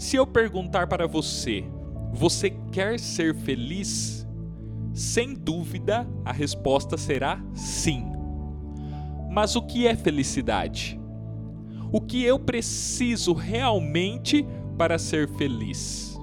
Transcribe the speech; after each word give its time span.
Se 0.00 0.16
eu 0.16 0.26
perguntar 0.26 0.86
para 0.86 1.06
você, 1.06 1.62
você 2.10 2.48
quer 2.72 2.98
ser 2.98 3.34
feliz? 3.34 4.26
Sem 4.94 5.34
dúvida, 5.34 6.08
a 6.24 6.32
resposta 6.32 6.96
será 6.96 7.38
sim. 7.52 8.06
Mas 9.30 9.56
o 9.56 9.60
que 9.60 9.86
é 9.86 9.94
felicidade? 9.94 10.98
O 11.92 12.00
que 12.00 12.24
eu 12.24 12.38
preciso 12.38 13.34
realmente 13.34 14.46
para 14.78 14.98
ser 14.98 15.28
feliz? 15.36 16.18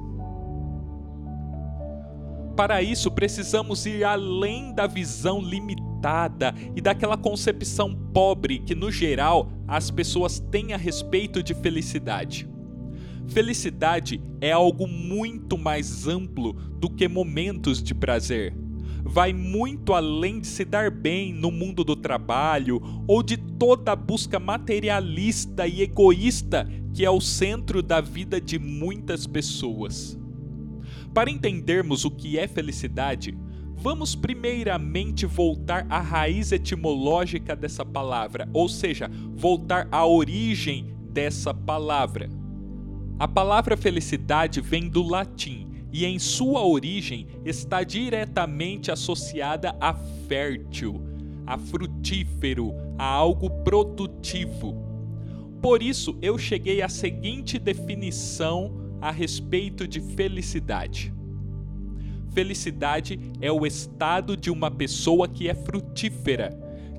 Para 2.55 2.81
isso, 2.81 3.11
precisamos 3.11 3.85
ir 3.85 4.03
além 4.03 4.73
da 4.73 4.87
visão 4.87 5.39
limitada 5.39 6.51
e 6.75 6.81
daquela 6.81 7.15
concepção 7.15 7.93
pobre 8.11 8.57
que, 8.57 8.73
no 8.73 8.89
geral, 8.89 9.51
as 9.67 9.91
pessoas 9.91 10.39
têm 10.39 10.73
a 10.73 10.77
respeito 10.77 11.43
de 11.43 11.53
felicidade. 11.53 12.56
Felicidade 13.27 14.21
é 14.39 14.51
algo 14.51 14.87
muito 14.87 15.57
mais 15.57 16.07
amplo 16.07 16.53
do 16.53 16.89
que 16.89 17.07
momentos 17.07 17.83
de 17.83 17.93
prazer. 17.93 18.55
Vai 19.03 19.31
muito 19.31 19.93
além 19.93 20.39
de 20.39 20.47
se 20.47 20.65
dar 20.65 20.89
bem 20.89 21.33
no 21.33 21.51
mundo 21.51 21.83
do 21.83 21.95
trabalho 21.95 22.81
ou 23.07 23.21
de 23.21 23.37
toda 23.37 23.91
a 23.91 23.95
busca 23.95 24.39
materialista 24.39 25.67
e 25.67 25.81
egoísta 25.81 26.67
que 26.93 27.05
é 27.05 27.09
o 27.09 27.21
centro 27.21 27.83
da 27.83 28.01
vida 28.01 28.41
de 28.41 28.57
muitas 28.57 29.27
pessoas. 29.27 30.17
Para 31.13 31.29
entendermos 31.29 32.05
o 32.05 32.11
que 32.11 32.39
é 32.39 32.47
felicidade, 32.47 33.37
vamos 33.75 34.15
primeiramente 34.15 35.25
voltar 35.25 35.85
à 35.89 35.99
raiz 35.99 36.51
etimológica 36.51 37.55
dessa 37.55 37.85
palavra, 37.85 38.49
ou 38.51 38.67
seja, 38.67 39.09
voltar 39.35 39.87
à 39.91 40.05
origem 40.05 40.93
dessa 41.11 41.53
palavra. 41.53 42.29
A 43.19 43.27
palavra 43.27 43.75
felicidade 43.75 44.61
vem 44.61 44.87
do 44.87 45.01
latim 45.01 45.67
e, 45.91 46.05
em 46.05 46.19
sua 46.19 46.63
origem, 46.63 47.25
está 47.43 47.83
diretamente 47.83 48.91
associada 48.91 49.75
a 49.81 49.91
fértil, 50.27 51.01
a 51.43 51.57
frutífero, 51.57 52.75
a 52.95 53.05
algo 53.05 53.49
produtivo. 53.63 54.75
Por 55.59 55.81
isso, 55.81 56.15
eu 56.21 56.37
cheguei 56.37 56.83
à 56.83 56.87
seguinte 56.87 57.57
definição 57.57 58.71
a 59.01 59.09
respeito 59.09 59.87
de 59.87 59.99
felicidade. 59.99 61.11
Felicidade 62.33 63.19
é 63.41 63.51
o 63.51 63.65
estado 63.65 64.37
de 64.37 64.51
uma 64.51 64.69
pessoa 64.69 65.27
que 65.27 65.49
é 65.49 65.55
frutífera, 65.55 66.51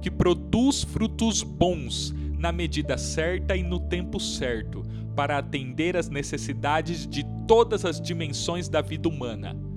que 0.03 0.11
produz 0.11 0.83
frutos 0.83 1.45
bons 1.45 2.13
na 2.37 2.51
medida 2.51 2.99
certa 2.99 3.55
e 3.55 3.63
no 3.63 3.79
tempo 3.79 4.19
certo, 4.19 4.85
para 5.19 5.37
atender 5.37 5.97
às 5.97 6.09
necessidades 6.09 7.05
de 7.05 7.25
todas 7.49 7.85
as 7.85 8.01
dimensões 8.01 8.69
da 8.69 8.81
vida 8.81 9.09
humana 9.09 9.69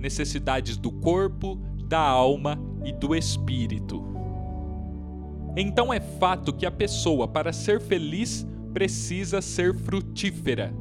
necessidades 0.00 0.76
do 0.76 0.90
corpo, 0.90 1.56
da 1.86 2.00
alma 2.00 2.58
e 2.84 2.92
do 2.92 3.14
espírito. 3.14 4.02
Então 5.56 5.92
é 5.92 6.00
fato 6.00 6.52
que 6.52 6.64
a 6.64 6.70
pessoa, 6.70 7.28
para 7.28 7.52
ser 7.52 7.80
feliz, 7.80 8.46
precisa 8.72 9.42
ser 9.42 9.74
frutífera. 9.74 10.72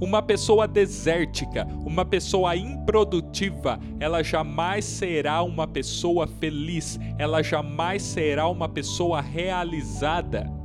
Uma 0.00 0.20
pessoa 0.20 0.66
desértica, 0.66 1.66
uma 1.84 2.04
pessoa 2.04 2.56
improdutiva, 2.56 3.78
ela 4.00 4.22
jamais 4.22 4.84
será 4.84 5.42
uma 5.42 5.66
pessoa 5.66 6.26
feliz, 6.26 6.98
ela 7.18 7.42
jamais 7.42 8.02
será 8.02 8.48
uma 8.48 8.68
pessoa 8.68 9.20
realizada. 9.20 10.55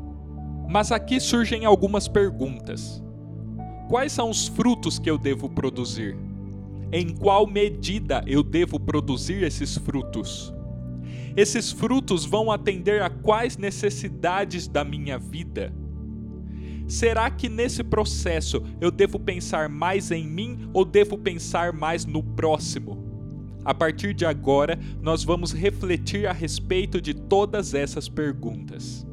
Mas 0.72 0.90
aqui 0.90 1.20
surgem 1.20 1.66
algumas 1.66 2.08
perguntas. 2.08 3.04
Quais 3.90 4.14
são 4.14 4.30
os 4.30 4.48
frutos 4.48 4.98
que 4.98 5.12
eu 5.12 5.18
devo 5.18 5.50
produzir? 5.50 6.18
Em 6.94 7.10
qual 7.10 7.46
medida 7.46 8.24
eu 8.26 8.42
devo 8.42 8.80
produzir 8.80 9.44
esses 9.44 9.78
frutos? 9.78 10.54
Esses 11.36 11.74
frutos 11.74 12.24
vão 12.24 12.50
atender 12.50 13.02
a 13.02 13.10
quais 13.10 13.58
necessidades 13.58 14.66
da 14.66 14.86
minha 14.86 15.20
vida? 15.20 15.74
Será 16.88 17.30
que 17.30 17.50
nesse 17.50 17.84
processo 17.84 18.64
eu 18.80 18.90
devo 18.90 19.20
pensar 19.20 19.68
mais 19.68 20.10
em 20.10 20.26
mim 20.26 20.70
ou 20.74 20.86
devo 20.86 21.18
pensar 21.18 21.74
mais 21.74 22.06
no 22.06 22.24
próximo? 22.24 22.98
A 23.66 23.74
partir 23.74 24.14
de 24.14 24.26
agora, 24.26 24.80
nós 25.02 25.22
vamos 25.22 25.52
refletir 25.52 26.28
a 26.28 26.32
respeito 26.32 27.02
de 27.02 27.14
todas 27.14 27.74
essas 27.74 28.08
perguntas. 28.08 29.06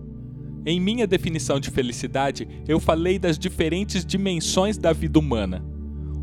Em 0.68 0.78
minha 0.78 1.06
definição 1.06 1.58
de 1.58 1.70
felicidade, 1.70 2.46
eu 2.68 2.78
falei 2.78 3.18
das 3.18 3.38
diferentes 3.38 4.04
dimensões 4.04 4.76
da 4.76 4.92
vida 4.92 5.18
humana. 5.18 5.64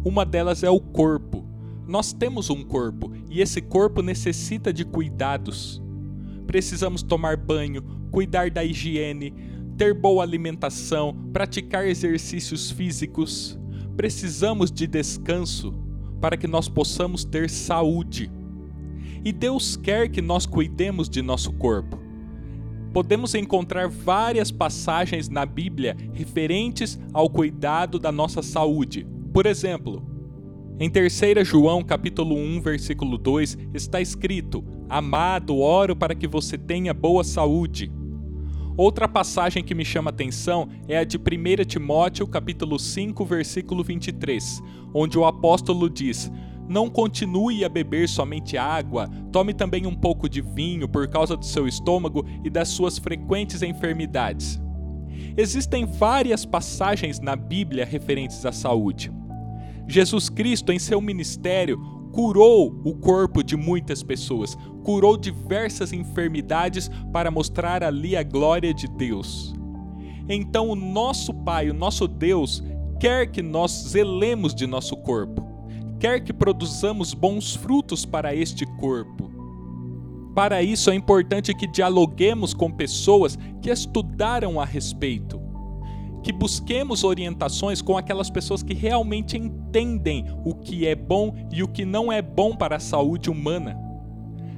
Uma 0.06 0.24
delas 0.24 0.62
é 0.62 0.70
o 0.70 0.80
corpo. 0.80 1.44
Nós 1.88 2.14
temos 2.14 2.52
um 2.52 2.64
corpo 2.64 3.12
e 3.28 3.42
esse 3.42 3.60
corpo 3.60 4.04
necessita 4.04 4.72
de 4.72 4.86
cuidados. 4.86 5.82
Precisamos 6.46 7.02
tomar 7.02 7.36
banho, 7.36 7.82
cuidar 8.12 8.52
da 8.52 8.64
higiene, 8.64 9.34
ter 9.80 9.96
boa 9.96 10.22
alimentação, 10.22 11.18
praticar 11.34 11.88
exercícios 11.88 12.70
físicos. 12.70 13.58
Precisamos 13.98 14.72
de 14.72 14.86
descanso 14.86 15.74
para 16.22 16.38
que 16.38 16.46
nós 16.46 16.70
possamos 16.70 17.26
ter 17.26 17.50
saúde. 17.50 18.32
E 19.24 19.34
Deus 19.34 19.76
quer 19.76 20.08
que 20.08 20.22
nós 20.22 20.46
cuidemos 20.46 21.10
de 21.10 21.24
nosso 21.24 21.52
corpo 21.54 22.05
podemos 22.96 23.36
encontrar 23.36 23.90
várias 23.90 24.52
passagens 24.52 25.28
na 25.28 25.46
Bíblia 25.46 25.98
referentes 26.14 26.98
ao 27.12 27.30
cuidado 27.30 28.00
da 28.00 28.10
nossa 28.10 28.42
saúde. 28.42 29.06
Por 29.34 29.46
exemplo, 29.46 30.02
em 30.80 30.90
3 30.90 31.46
João 31.46 31.84
capítulo 31.84 32.38
1, 32.38 32.62
versículo 32.62 33.18
2, 33.18 33.58
está 33.74 34.00
escrito: 34.00 34.64
Amado, 34.88 35.58
oro 35.58 35.94
para 35.94 36.16
que 36.16 36.26
você 36.26 36.58
tenha 36.58 36.94
boa 36.94 37.26
saúde. 37.26 37.92
Outra 38.78 39.10
passagem 39.10 39.62
que 39.62 39.76
me 39.76 39.84
chama 39.84 40.10
atenção 40.10 40.70
é 40.88 40.98
a 40.98 41.04
de 41.04 41.18
1 41.18 41.66
Timóteo 41.66 42.26
capítulo 42.26 42.80
5, 42.80 43.26
versículo 43.26 43.84
23, 43.84 44.64
onde 44.94 45.20
o 45.20 45.26
apóstolo 45.26 45.90
diz: 45.90 46.32
não 46.68 46.90
continue 46.90 47.64
a 47.64 47.70
beber 47.70 48.10
somente 48.10 48.58
água, 48.58 49.10
tome 49.32 49.54
também 49.54 49.86
um 49.86 49.94
pouco 49.94 50.28
de 50.28 50.42
vinho 50.42 50.88
por 50.88 51.08
causa 51.08 51.38
do 51.38 51.46
seu 51.46 51.68
estômago 51.68 52.26
e 52.44 52.50
das 52.50 52.70
suas 52.70 52.98
frequentes 52.98 53.62
enfermidades. 53.62 54.60
Existem 55.38 55.86
várias 55.86 56.46
passagens 56.46 57.20
na 57.20 57.36
Bíblia 57.36 57.86
referentes 57.86 58.46
à 58.46 58.52
saúde. 58.52 59.12
Jesus 59.88 60.30
Cristo, 60.30 60.72
em 60.72 60.80
seu 60.80 61.00
ministério, 61.00 61.80
curou 62.12 62.74
o 62.84 62.96
corpo 62.96 63.44
de 63.44 63.56
muitas 63.56 64.02
pessoas, 64.02 64.58
curou 64.84 65.18
diversas 65.18 65.94
enfermidades 65.94 66.90
para 67.12 67.30
mostrar 67.30 67.84
ali 67.84 68.16
a 68.16 68.24
glória 68.24 68.74
de 68.74 68.88
Deus. 68.88 69.54
Então, 70.28 70.70
o 70.70 70.76
nosso 70.76 71.34
Pai, 71.34 71.70
o 71.70 71.74
nosso 71.74 72.08
Deus, 72.08 72.64
quer 73.00 73.28
que 73.28 73.42
nós 73.42 73.72
zelemos 73.90 74.56
de 74.56 74.66
nosso 74.66 74.96
corpo 74.98 75.45
quer 76.06 76.20
que 76.20 76.32
produzamos 76.32 77.16
bons 77.16 77.56
frutos 77.56 78.06
para 78.06 78.36
este 78.36 78.64
corpo. 78.64 79.32
Para 80.36 80.62
isso 80.62 80.92
é 80.92 80.94
importante 80.94 81.52
que 81.52 81.66
dialoguemos 81.66 82.54
com 82.54 82.70
pessoas 82.70 83.40
que 83.60 83.72
estudaram 83.72 84.62
a 84.62 84.66
respeito, 84.66 85.42
que 86.22 86.32
busquemos 86.32 87.04
orientações 87.04 87.82
com 87.82 87.98
aquelas 87.98 88.30
pessoas 88.30 88.62
que 88.62 88.76
realmente 88.76 89.36
entendem 89.36 90.28
o 90.46 90.54
que 90.54 90.86
é 90.86 90.94
bom 90.94 91.34
e 91.52 91.64
o 91.64 91.68
que 91.68 91.84
não 91.84 92.12
é 92.12 92.22
bom 92.22 92.56
para 92.56 92.76
a 92.76 92.80
saúde 92.80 93.32
humana. 93.32 93.76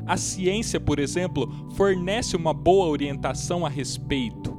A 0.06 0.18
ciência, 0.18 0.82
por 0.82 1.00
exemplo, 1.00 1.50
fornece 1.78 2.36
uma 2.36 2.54
boa 2.54 2.88
orientação 2.88 3.66
a 3.66 3.70
respeito. 3.70 4.54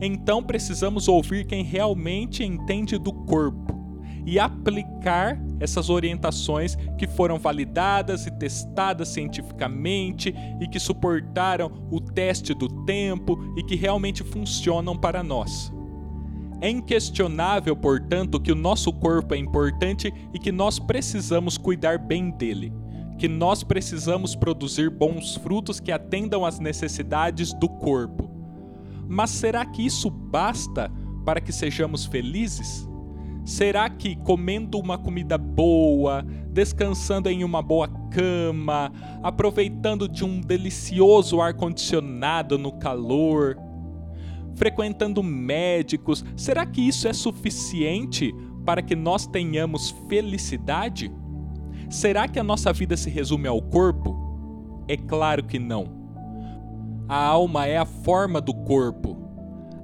Então 0.00 0.42
precisamos 0.42 1.08
ouvir 1.08 1.46
quem 1.46 1.62
realmente 1.62 2.42
entende 2.42 2.96
do 2.96 3.12
corpo 3.12 3.76
e 4.24 4.38
aplicar 4.38 5.38
essas 5.60 5.90
orientações 5.90 6.76
que 6.96 7.06
foram 7.06 7.38
validadas 7.38 8.26
e 8.26 8.30
testadas 8.30 9.08
cientificamente 9.08 10.34
e 10.60 10.68
que 10.68 10.78
suportaram 10.78 11.88
o 11.90 12.00
teste 12.00 12.54
do 12.54 12.68
tempo 12.84 13.38
e 13.56 13.62
que 13.62 13.74
realmente 13.74 14.22
funcionam 14.22 14.96
para 14.96 15.22
nós. 15.22 15.72
É 16.60 16.68
inquestionável, 16.68 17.76
portanto, 17.76 18.40
que 18.40 18.50
o 18.50 18.56
nosso 18.56 18.92
corpo 18.92 19.34
é 19.34 19.38
importante 19.38 20.12
e 20.34 20.38
que 20.38 20.50
nós 20.50 20.78
precisamos 20.78 21.56
cuidar 21.56 21.98
bem 21.98 22.30
dele, 22.30 22.72
que 23.16 23.28
nós 23.28 23.62
precisamos 23.62 24.34
produzir 24.34 24.90
bons 24.90 25.36
frutos 25.36 25.78
que 25.78 25.92
atendam 25.92 26.44
às 26.44 26.58
necessidades 26.58 27.52
do 27.52 27.68
corpo. 27.68 28.28
Mas 29.08 29.30
será 29.30 29.64
que 29.64 29.86
isso 29.86 30.10
basta 30.10 30.90
para 31.24 31.40
que 31.40 31.52
sejamos 31.52 32.04
felizes? 32.04 32.87
Será 33.48 33.88
que 33.88 34.14
comendo 34.14 34.78
uma 34.78 34.98
comida 34.98 35.38
boa, 35.38 36.22
descansando 36.50 37.30
em 37.30 37.42
uma 37.42 37.62
boa 37.62 37.88
cama, 38.10 38.92
aproveitando 39.22 40.06
de 40.06 40.22
um 40.22 40.38
delicioso 40.38 41.40
ar-condicionado 41.40 42.58
no 42.58 42.72
calor, 42.72 43.56
frequentando 44.54 45.22
médicos, 45.22 46.22
será 46.36 46.66
que 46.66 46.86
isso 46.86 47.08
é 47.08 47.12
suficiente 47.14 48.34
para 48.66 48.82
que 48.82 48.94
nós 48.94 49.26
tenhamos 49.26 49.96
felicidade? 50.10 51.10
Será 51.88 52.28
que 52.28 52.38
a 52.38 52.44
nossa 52.44 52.70
vida 52.70 52.98
se 52.98 53.08
resume 53.08 53.48
ao 53.48 53.62
corpo? 53.62 54.84
É 54.86 54.94
claro 54.94 55.42
que 55.42 55.58
não. 55.58 55.86
A 57.08 57.24
alma 57.24 57.64
é 57.64 57.78
a 57.78 57.86
forma 57.86 58.42
do 58.42 58.52
corpo. 58.52 59.17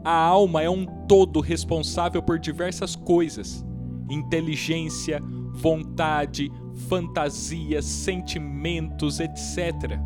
A 0.05 0.13
alma 0.13 0.63
é 0.63 0.69
um 0.69 0.85
todo 0.85 1.41
responsável 1.41 2.23
por 2.23 2.39
diversas 2.39 2.95
coisas: 2.95 3.65
inteligência, 4.11 5.19
vontade, 5.55 6.53
fantasias, 6.89 7.87
sentimentos, 7.87 9.19
etc. 9.19 9.99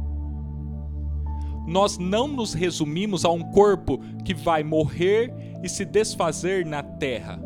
Nós 1.67 1.99
não 1.99 2.29
nos 2.29 2.55
resumimos 2.55 3.25
a 3.25 3.31
um 3.31 3.43
corpo 3.43 3.99
que 4.25 4.33
vai 4.33 4.63
morrer 4.63 5.35
e 5.63 5.69
se 5.69 5.85
desfazer 5.85 6.65
na 6.65 6.83
terra. 6.83 7.43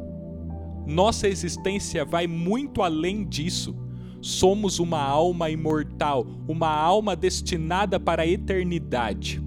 Nossa 0.87 1.27
existência 1.27 2.05
vai 2.05 2.27
muito 2.27 2.83
além 2.83 3.25
disso. 3.25 3.75
Somos 4.21 4.79
uma 4.79 5.03
alma 5.03 5.51
imortal, 5.51 6.27
uma 6.47 6.69
alma 6.69 7.17
destinada 7.17 7.99
para 7.99 8.23
a 8.23 8.27
eternidade. 8.27 9.43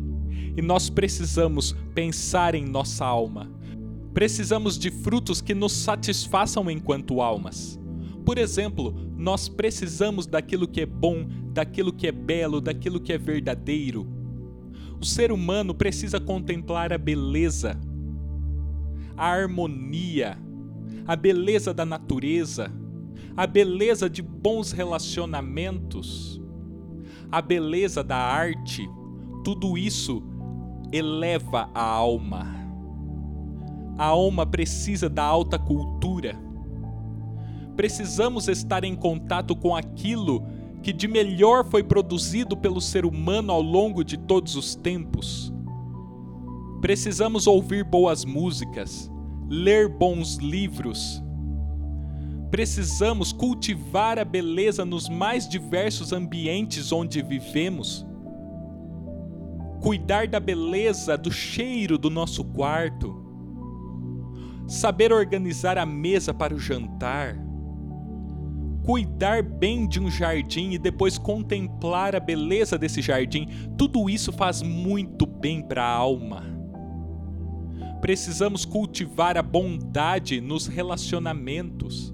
E 0.56 0.62
nós 0.62 0.90
precisamos 0.90 1.76
pensar 1.94 2.56
em 2.56 2.66
nossa 2.66 3.06
alma. 3.06 3.50
Precisamos 4.14 4.78
de 4.78 4.90
frutos 4.90 5.42
que 5.42 5.54
nos 5.54 5.74
satisfaçam 5.74 6.70
enquanto 6.72 7.22
almas. 7.22 7.80
Por 8.26 8.38
exemplo, 8.38 8.96
nós 9.18 9.48
precisamos 9.48 10.26
daquilo 10.26 10.68
que 10.68 10.82
é 10.82 10.86
bom, 10.86 11.28
daquilo 11.54 11.94
que 11.94 12.08
é 12.08 12.12
belo, 12.12 12.62
daquilo 12.62 13.00
que 13.00 13.14
é 13.14 13.18
verdadeiro. 13.18 14.08
O 15.00 15.06
ser 15.06 15.32
humano 15.32 15.76
precisa 15.76 16.20
contemplar 16.20 16.94
a 16.94 16.98
beleza, 16.98 17.80
a 19.18 19.28
harmonia, 19.28 20.38
a 21.06 21.16
beleza 21.16 21.74
da 21.74 21.86
natureza, 21.86 22.72
a 23.38 23.46
beleza 23.46 24.10
de 24.10 24.22
bons 24.22 24.72
relacionamentos, 24.72 26.42
a 27.32 27.42
beleza 27.42 28.04
da 28.04 28.18
arte. 28.18 28.90
Tudo 29.44 29.78
isso 29.78 30.24
eleva 30.92 31.70
a 31.74 31.84
alma. 31.84 32.56
A 33.98 34.06
alma 34.06 34.46
precisa 34.46 35.10
da 35.10 35.24
alta 35.24 35.58
cultura. 35.58 36.38
Precisamos 37.76 38.48
estar 38.48 38.84
em 38.84 38.96
contato 38.96 39.56
com 39.56 39.76
aquilo 39.76 40.46
que 40.82 40.94
de 40.94 41.08
melhor 41.08 41.66
foi 41.66 41.84
produzido 41.84 42.56
pelo 42.56 42.80
ser 42.80 43.06
humano 43.06 43.52
ao 43.52 43.62
longo 43.62 44.04
de 44.04 44.18
todos 44.18 44.56
os 44.56 44.76
tempos. 44.76 45.52
Precisamos 46.80 47.48
ouvir 47.48 47.84
boas 47.84 48.24
músicas, 48.24 49.12
ler 49.50 49.90
bons 49.90 50.36
livros. 50.38 51.24
Precisamos 52.52 53.34
cultivar 53.34 54.20
a 54.20 54.24
beleza 54.24 54.86
nos 54.86 55.10
mais 55.10 55.50
diversos 55.50 56.14
ambientes 56.14 56.92
onde 56.92 57.22
vivemos. 57.22 58.06
Cuidar 59.86 60.28
da 60.28 60.40
beleza 60.40 61.16
do 61.16 61.32
cheiro 61.32 61.96
do 61.96 62.10
nosso 62.10 62.44
quarto. 62.44 63.24
Saber 64.68 65.14
organizar 65.14 65.78
a 65.78 65.86
mesa 65.86 66.34
para 66.34 66.56
o 66.56 66.60
jantar 66.60 67.38
cuidar 68.86 69.42
bem 69.42 69.88
de 69.88 70.00
um 70.00 70.12
jardim 70.12 70.72
e 70.72 70.78
depois 70.78 71.18
contemplar 71.18 72.16
a 72.16 72.20
beleza 72.20 72.78
desse 72.78 73.02
jardim, 73.02 73.48
tudo 73.76 74.08
isso 74.08 74.32
faz 74.32 74.62
muito 74.62 75.26
bem 75.26 75.62
para 75.62 75.84
a 75.84 75.90
alma. 75.90 76.44
Precisamos 78.00 78.64
cultivar 78.64 79.38
a 79.38 79.42
bondade 79.42 80.40
nos 80.40 80.68
relacionamentos. 80.68 82.14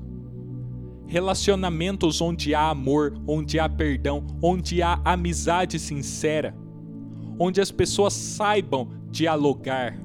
Relacionamentos 1.08 2.22
onde 2.22 2.56
há 2.56 2.70
amor, 2.70 3.22
onde 3.28 3.60
há 3.60 3.68
perdão, 3.68 4.26
onde 4.42 4.82
há 4.82 5.02
amizade 5.04 5.78
sincera, 5.78 6.56
onde 7.44 7.60
as 7.60 7.72
pessoas 7.72 8.14
saibam 8.14 8.88
dialogar. 9.10 9.98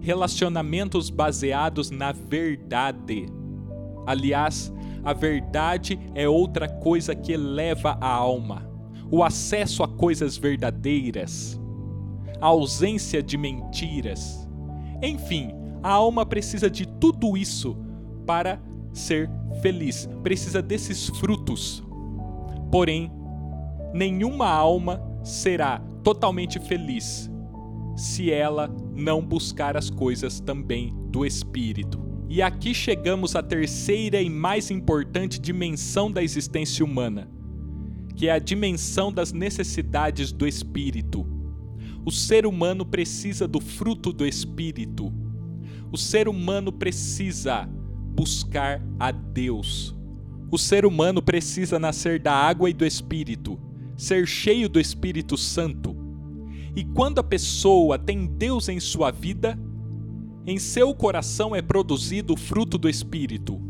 Relacionamentos 0.00 1.08
baseados 1.08 1.88
na 1.88 2.10
verdade. 2.10 3.26
Aliás, 4.04 4.72
a 5.04 5.12
verdade 5.12 6.00
é 6.16 6.28
outra 6.28 6.68
coisa 6.68 7.14
que 7.14 7.32
eleva 7.32 7.96
a 8.00 8.08
alma. 8.08 8.68
O 9.08 9.22
acesso 9.22 9.84
a 9.84 9.88
coisas 9.88 10.36
verdadeiras, 10.36 11.60
a 12.40 12.46
ausência 12.46 13.22
de 13.22 13.38
mentiras. 13.38 14.48
Enfim, 15.00 15.52
a 15.80 15.90
alma 15.90 16.26
precisa 16.26 16.68
de 16.68 16.88
tudo 16.88 17.36
isso 17.36 17.76
para 18.26 18.60
ser 18.92 19.30
feliz, 19.60 20.08
precisa 20.24 20.60
desses 20.60 21.08
frutos. 21.20 21.84
Porém, 22.68 23.12
nenhuma 23.94 24.48
alma 24.48 25.00
será 25.22 25.80
totalmente 26.02 26.58
feliz 26.58 27.30
se 27.96 28.30
ela 28.30 28.68
não 28.94 29.24
buscar 29.24 29.76
as 29.76 29.90
coisas 29.90 30.40
também 30.40 30.94
do 31.10 31.24
espírito. 31.24 32.00
E 32.28 32.40
aqui 32.40 32.74
chegamos 32.74 33.36
à 33.36 33.42
terceira 33.42 34.20
e 34.20 34.30
mais 34.30 34.70
importante 34.70 35.38
dimensão 35.38 36.10
da 36.10 36.22
existência 36.22 36.84
humana, 36.84 37.30
que 38.16 38.28
é 38.28 38.32
a 38.32 38.38
dimensão 38.38 39.12
das 39.12 39.32
necessidades 39.32 40.32
do 40.32 40.46
espírito. 40.46 41.26
O 42.04 42.10
ser 42.10 42.46
humano 42.46 42.86
precisa 42.86 43.46
do 43.46 43.60
fruto 43.60 44.12
do 44.12 44.26
espírito. 44.26 45.12
O 45.92 45.98
ser 45.98 46.26
humano 46.26 46.72
precisa 46.72 47.68
buscar 48.14 48.82
a 48.98 49.10
Deus. 49.10 49.94
O 50.50 50.58
ser 50.58 50.84
humano 50.84 51.22
precisa 51.22 51.78
nascer 51.78 52.18
da 52.18 52.32
água 52.32 52.68
e 52.68 52.72
do 52.72 52.84
espírito, 52.84 53.58
ser 54.02 54.26
cheio 54.26 54.68
do 54.68 54.80
Espírito 54.80 55.36
Santo. 55.36 55.96
E 56.74 56.82
quando 56.82 57.20
a 57.20 57.22
pessoa 57.22 57.96
tem 57.96 58.26
Deus 58.26 58.68
em 58.68 58.80
sua 58.80 59.12
vida, 59.12 59.56
em 60.44 60.58
seu 60.58 60.92
coração 60.92 61.54
é 61.54 61.62
produzido 61.62 62.34
o 62.34 62.36
fruto 62.36 62.76
do 62.76 62.88
Espírito, 62.88 63.60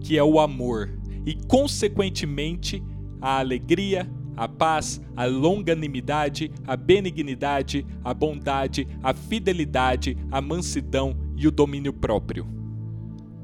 que 0.00 0.18
é 0.18 0.22
o 0.22 0.38
amor, 0.38 0.90
e, 1.24 1.34
consequentemente, 1.46 2.82
a 3.22 3.38
alegria, 3.38 4.06
a 4.36 4.46
paz, 4.46 5.00
a 5.16 5.24
longanimidade, 5.24 6.52
a 6.66 6.76
benignidade, 6.76 7.86
a 8.04 8.12
bondade, 8.12 8.86
a 9.02 9.14
fidelidade, 9.14 10.14
a 10.30 10.42
mansidão 10.42 11.16
e 11.36 11.48
o 11.48 11.50
domínio 11.50 11.94
próprio. 11.94 12.46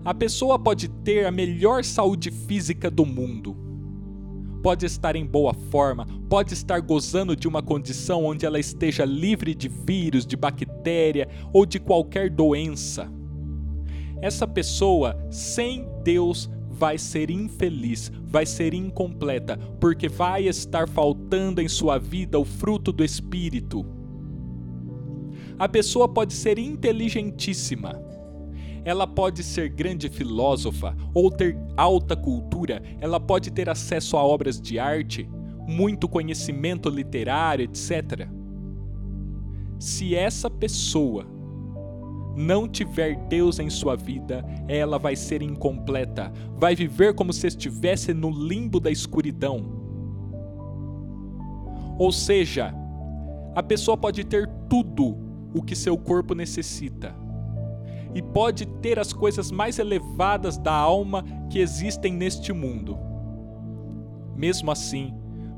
A 0.04 0.12
pessoa 0.12 0.58
pode 0.58 0.88
ter 0.88 1.24
a 1.24 1.30
melhor 1.30 1.82
saúde 1.82 2.30
física 2.30 2.90
do 2.90 3.06
mundo, 3.06 3.65
pode 4.62 4.86
estar 4.86 5.16
em 5.16 5.24
boa 5.24 5.54
forma, 5.54 6.06
pode 6.28 6.54
estar 6.54 6.80
gozando 6.80 7.36
de 7.36 7.46
uma 7.46 7.62
condição 7.62 8.24
onde 8.24 8.44
ela 8.44 8.58
esteja 8.58 9.04
livre 9.04 9.54
de 9.54 9.68
vírus, 9.68 10.26
de 10.26 10.36
bactéria 10.36 11.28
ou 11.52 11.64
de 11.64 11.78
qualquer 11.78 12.30
doença. 12.30 13.10
Essa 14.20 14.46
pessoa, 14.46 15.16
sem 15.30 15.86
Deus, 16.02 16.50
vai 16.70 16.98
ser 16.98 17.30
infeliz, 17.30 18.10
vai 18.24 18.44
ser 18.44 18.74
incompleta, 18.74 19.56
porque 19.80 20.08
vai 20.08 20.46
estar 20.46 20.88
faltando 20.88 21.60
em 21.60 21.68
sua 21.68 21.98
vida 21.98 22.38
o 22.38 22.44
fruto 22.44 22.92
do 22.92 23.04
Espírito. 23.04 23.84
A 25.58 25.68
pessoa 25.68 26.06
pode 26.06 26.34
ser 26.34 26.58
inteligentíssima, 26.58 27.98
ela 28.86 29.04
pode 29.04 29.42
ser 29.42 29.68
grande 29.68 30.08
filósofa 30.08 30.96
ou 31.12 31.28
ter 31.28 31.58
alta 31.76 32.14
cultura, 32.14 32.80
ela 33.00 33.18
pode 33.18 33.50
ter 33.50 33.68
acesso 33.68 34.16
a 34.16 34.24
obras 34.24 34.60
de 34.60 34.78
arte, 34.78 35.28
muito 35.66 36.08
conhecimento 36.08 36.88
literário, 36.88 37.64
etc. 37.64 38.28
Se 39.76 40.14
essa 40.14 40.48
pessoa 40.48 41.26
não 42.36 42.68
tiver 42.68 43.16
Deus 43.28 43.58
em 43.58 43.68
sua 43.68 43.96
vida, 43.96 44.44
ela 44.68 45.00
vai 45.00 45.16
ser 45.16 45.42
incompleta, 45.42 46.32
vai 46.56 46.76
viver 46.76 47.12
como 47.12 47.32
se 47.32 47.48
estivesse 47.48 48.14
no 48.14 48.30
limbo 48.30 48.78
da 48.78 48.90
escuridão. 48.92 49.64
Ou 51.98 52.12
seja, 52.12 52.72
a 53.52 53.64
pessoa 53.64 53.96
pode 53.96 54.22
ter 54.22 54.46
tudo 54.68 55.16
o 55.52 55.60
que 55.60 55.74
seu 55.74 55.98
corpo 55.98 56.36
necessita, 56.36 57.25
e 58.16 58.22
pode 58.22 58.64
ter 58.80 58.98
as 58.98 59.12
coisas 59.12 59.50
mais 59.50 59.78
elevadas 59.78 60.56
da 60.56 60.72
alma 60.72 61.22
que 61.50 61.58
existem 61.58 62.14
neste 62.14 62.50
mundo. 62.50 62.96
Mesmo 64.34 64.70
assim, 64.70 65.12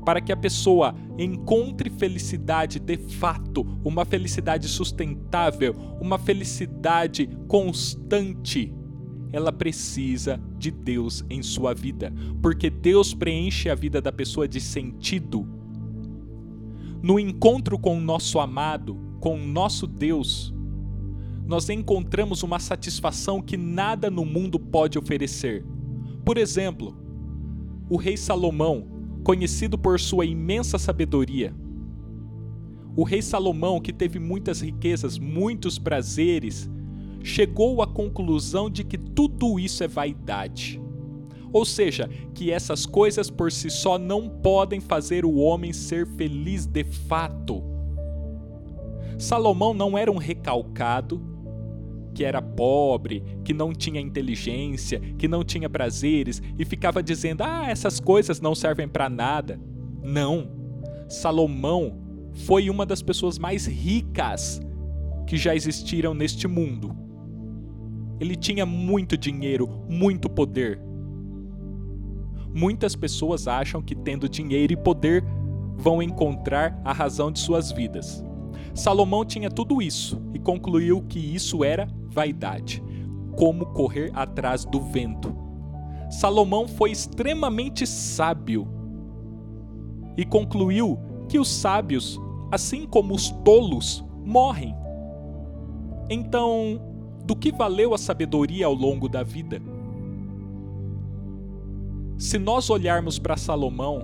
para 0.05 0.19
que 0.19 0.29
a 0.29 0.35
pessoa 0.35 0.93
encontre 1.17 1.89
felicidade 1.89 2.77
de 2.77 2.97
fato, 2.97 3.65
uma 3.81 4.03
felicidade 4.03 4.67
sustentável, 4.67 5.73
uma 6.01 6.17
felicidade 6.17 7.29
constante, 7.47 8.75
ela 9.31 9.53
precisa 9.53 10.37
de 10.57 10.69
Deus 10.69 11.23
em 11.29 11.41
sua 11.41 11.73
vida, 11.73 12.11
porque 12.41 12.69
Deus 12.69 13.13
preenche 13.13 13.69
a 13.69 13.75
vida 13.75 14.01
da 14.01 14.11
pessoa 14.11 14.49
de 14.49 14.59
sentido. 14.59 15.47
No 17.01 17.17
encontro 17.17 17.79
com 17.79 17.97
o 17.97 18.01
nosso 18.01 18.37
amado, 18.37 18.99
com 19.21 19.35
o 19.35 19.47
nosso 19.47 19.87
Deus, 19.87 20.53
nós 21.49 21.67
encontramos 21.67 22.43
uma 22.43 22.59
satisfação 22.59 23.41
que 23.41 23.57
nada 23.57 24.07
no 24.11 24.23
mundo 24.23 24.59
pode 24.59 24.99
oferecer. 24.99 25.65
Por 26.23 26.37
exemplo, 26.37 26.95
o 27.89 27.97
rei 27.97 28.15
Salomão, 28.15 28.87
conhecido 29.23 29.75
por 29.75 29.99
sua 29.99 30.27
imensa 30.27 30.77
sabedoria, 30.77 31.51
o 32.95 33.03
rei 33.03 33.23
Salomão, 33.23 33.81
que 33.81 33.91
teve 33.91 34.19
muitas 34.19 34.61
riquezas, 34.61 35.17
muitos 35.17 35.79
prazeres, 35.79 36.69
chegou 37.23 37.81
à 37.81 37.87
conclusão 37.87 38.69
de 38.69 38.83
que 38.83 38.99
tudo 38.99 39.59
isso 39.59 39.83
é 39.83 39.87
vaidade. 39.87 40.79
Ou 41.51 41.65
seja, 41.65 42.07
que 42.31 42.51
essas 42.51 42.85
coisas 42.85 43.31
por 43.31 43.51
si 43.51 43.71
só 43.71 43.97
não 43.97 44.29
podem 44.29 44.79
fazer 44.79 45.25
o 45.25 45.37
homem 45.37 45.73
ser 45.73 46.05
feliz 46.09 46.67
de 46.67 46.83
fato. 46.83 47.63
Salomão 49.17 49.73
não 49.73 49.97
era 49.97 50.11
um 50.11 50.17
recalcado, 50.17 51.28
que 52.13 52.23
era 52.23 52.41
pobre, 52.41 53.23
que 53.43 53.53
não 53.53 53.73
tinha 53.73 54.01
inteligência, 54.01 54.99
que 55.17 55.27
não 55.27 55.43
tinha 55.43 55.69
prazeres 55.69 56.41
e 56.57 56.65
ficava 56.65 57.01
dizendo: 57.01 57.41
"Ah, 57.43 57.69
essas 57.69 57.99
coisas 57.99 58.41
não 58.41 58.53
servem 58.55 58.87
para 58.87 59.09
nada". 59.09 59.59
Não. 60.03 60.49
Salomão 61.07 61.97
foi 62.33 62.69
uma 62.69 62.85
das 62.85 63.01
pessoas 63.01 63.37
mais 63.37 63.65
ricas 63.65 64.61
que 65.25 65.37
já 65.37 65.55
existiram 65.55 66.13
neste 66.13 66.47
mundo. 66.47 66.95
Ele 68.19 68.35
tinha 68.35 68.65
muito 68.65 69.17
dinheiro, 69.17 69.67
muito 69.89 70.29
poder. 70.29 70.81
Muitas 72.53 72.95
pessoas 72.95 73.47
acham 73.47 73.81
que 73.81 73.95
tendo 73.95 74.27
dinheiro 74.27 74.73
e 74.73 74.77
poder 74.77 75.23
vão 75.77 76.01
encontrar 76.01 76.79
a 76.83 76.91
razão 76.91 77.31
de 77.31 77.39
suas 77.39 77.71
vidas. 77.71 78.23
Salomão 78.73 79.23
tinha 79.23 79.49
tudo 79.49 79.81
isso 79.81 80.21
e 80.33 80.39
concluiu 80.39 81.01
que 81.03 81.19
isso 81.19 81.63
era 81.63 81.87
vaidade, 82.19 82.83
como 83.37 83.67
correr 83.67 84.11
atrás 84.13 84.65
do 84.65 84.81
vento. 84.81 85.33
Salomão 86.09 86.67
foi 86.67 86.91
extremamente 86.91 87.87
sábio 87.87 88.67
e 90.17 90.25
concluiu 90.25 90.99
que 91.29 91.39
os 91.39 91.47
sábios, 91.47 92.19
assim 92.51 92.85
como 92.85 93.15
os 93.15 93.29
tolos, 93.45 94.03
morrem. 94.25 94.75
Então, 96.09 96.81
do 97.23 97.37
que 97.37 97.53
valeu 97.53 97.93
a 97.93 97.97
sabedoria 97.97 98.65
ao 98.65 98.73
longo 98.73 99.07
da 99.07 99.23
vida? 99.23 99.61
Se 102.17 102.37
nós 102.37 102.69
olharmos 102.69 103.17
para 103.17 103.37
Salomão, 103.37 104.01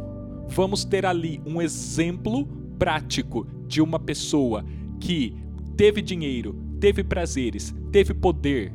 vamos 0.48 0.86
ter 0.86 1.06
ali 1.06 1.42
um 1.46 1.62
exemplo 1.62 2.48
prático 2.80 3.46
de 3.68 3.82
uma 3.82 4.00
pessoa 4.00 4.64
que 5.02 5.36
teve 5.76 6.02
dinheiro, 6.02 6.65
teve 6.86 7.04
prazeres, 7.04 7.74
teve 7.92 8.14
poder, 8.14 8.72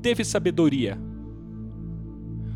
teve 0.00 0.24
sabedoria, 0.24 0.98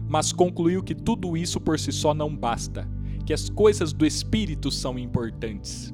mas 0.08 0.32
concluiu 0.32 0.82
que 0.82 0.94
tudo 0.94 1.36
isso 1.36 1.60
por 1.60 1.78
si 1.78 1.92
só 1.92 2.14
não 2.14 2.34
basta, 2.34 2.88
que 3.26 3.34
as 3.34 3.50
coisas 3.50 3.92
do 3.92 4.06
espírito 4.06 4.70
são 4.70 4.98
importantes. 4.98 5.92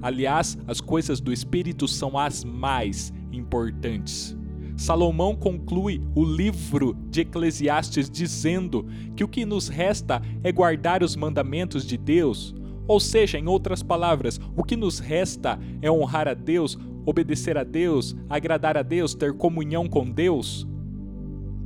Aliás, 0.00 0.56
as 0.66 0.80
coisas 0.80 1.20
do 1.20 1.30
espírito 1.30 1.86
são 1.86 2.16
as 2.16 2.42
mais 2.42 3.12
importantes. 3.30 4.34
Salomão 4.74 5.36
conclui 5.36 6.00
o 6.14 6.24
livro 6.24 6.96
de 7.10 7.20
Eclesiastes 7.20 8.08
dizendo 8.08 8.86
que 9.14 9.22
o 9.22 9.28
que 9.28 9.44
nos 9.44 9.68
resta 9.68 10.22
é 10.42 10.50
guardar 10.50 11.02
os 11.02 11.14
mandamentos 11.14 11.84
de 11.84 11.98
Deus. 11.98 12.54
Ou 12.86 12.98
seja, 12.98 13.38
em 13.38 13.46
outras 13.46 13.82
palavras, 13.82 14.40
o 14.56 14.64
que 14.64 14.74
nos 14.74 14.98
resta 14.98 15.60
é 15.82 15.90
honrar 15.90 16.26
a 16.26 16.32
Deus, 16.32 16.78
obedecer 17.08 17.56
a 17.56 17.64
Deus, 17.64 18.14
agradar 18.28 18.76
a 18.76 18.82
Deus, 18.82 19.14
ter 19.14 19.32
comunhão 19.32 19.88
com 19.88 20.10
Deus. 20.10 20.68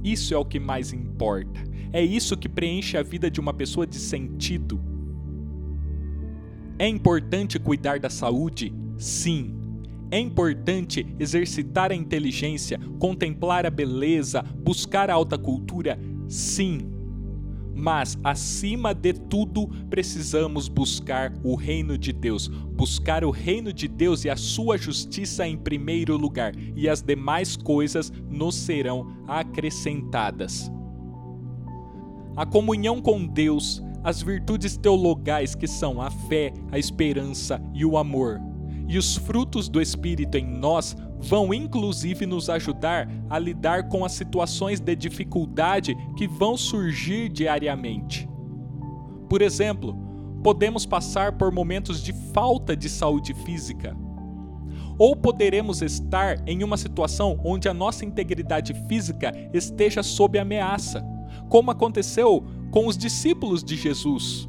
Isso 0.05 0.33
é 0.33 0.37
o 0.37 0.45
que 0.45 0.61
mais 0.61 0.93
importa. 0.93 1.65
É 1.93 2.01
isso 2.01 2.37
que 2.37 2.49
preenche 2.49 2.97
a 2.97 3.03
vida 3.03 3.29
de 3.29 3.41
uma 3.41 3.53
pessoa 3.53 3.85
de 3.85 3.97
sentido. 3.97 4.81
É 6.79 6.87
importante 6.87 7.59
cuidar 7.59 7.99
da 7.99 8.09
saúde? 8.09 8.73
Sim. 8.97 9.57
É 10.13 10.19
importante 10.19 11.07
exercitar 11.19 11.91
a 11.91 11.95
inteligência, 11.95 12.79
contemplar 13.01 13.67
a 13.67 13.71
beleza, 13.71 14.43
buscar 14.43 15.11
a 15.11 15.15
alta 15.15 15.37
cultura? 15.37 15.99
Sim. 16.29 16.92
Mas, 17.75 18.19
acima 18.23 18.95
de 18.95 19.13
tudo, 19.13 19.69
precisamos 19.89 20.69
buscar 20.69 21.33
o 21.43 21.55
reino 21.55 21.97
de 21.97 22.13
Deus. 22.13 22.49
Buscar 22.49 23.25
o 23.25 23.31
reino 23.31 23.73
de 23.73 23.89
Deus 23.89 24.25
e 24.25 24.31
a 24.31 24.37
sua 24.37 24.77
justiça 24.77 25.47
em 25.47 25.57
primeiro 25.57 26.17
lugar, 26.17 26.53
e 26.77 26.89
as 26.89 27.03
demais 27.03 27.57
coisas 27.57 28.13
nos 28.31 28.55
serão 28.55 29.15
acrescentadas. 29.27 30.71
A 32.37 32.47
comunhão 32.47 33.01
com 33.01 33.27
Deus, 33.27 33.83
as 34.03 34.23
virtudes 34.23 34.77
teologais 34.77 35.55
que 35.55 35.67
são 35.67 36.01
a 36.01 36.11
fé, 36.11 36.53
a 36.71 36.79
esperança 36.79 37.63
e 37.75 37.85
o 37.85 37.97
amor 37.97 38.41
e 38.89 38.99
os 38.99 39.17
frutos 39.17 39.71
do 39.71 39.81
Espírito 39.81 40.37
em 40.37 40.47
nós 40.47 40.97
vão 41.23 41.55
inclusive 41.55 42.27
nos 42.27 42.51
ajudar 42.51 43.09
a 43.31 43.39
lidar 43.39 43.89
com 43.89 44.05
as 44.05 44.13
situações 44.13 44.81
de 44.81 44.95
dificuldade 44.97 45.97
que 46.17 46.27
vão 46.27 46.57
surgir 46.57 47.29
diariamente. 47.29 48.29
Por 49.29 49.41
exemplo, 49.41 49.97
podemos 50.43 50.85
passar 50.85 51.33
por 51.33 51.53
momentos 51.53 52.03
de 52.03 52.13
falta 52.33 52.77
de 52.77 52.89
saúde 52.89 53.33
física. 53.33 53.97
Ou 54.99 55.17
poderemos 55.17 55.81
estar 55.81 56.37
em 56.47 56.63
uma 56.63 56.77
situação 56.77 57.41
onde 57.45 57.69
a 57.69 57.75
nossa 57.75 58.05
integridade 58.05 58.75
física 58.89 59.33
esteja 59.53 60.03
sob 60.03 60.39
ameaça, 60.39 61.03
como 61.49 61.71
aconteceu 61.71 62.45
com 62.71 62.87
os 62.87 62.97
discípulos 62.97 63.65
de 63.65 63.77
Jesus, 63.77 64.49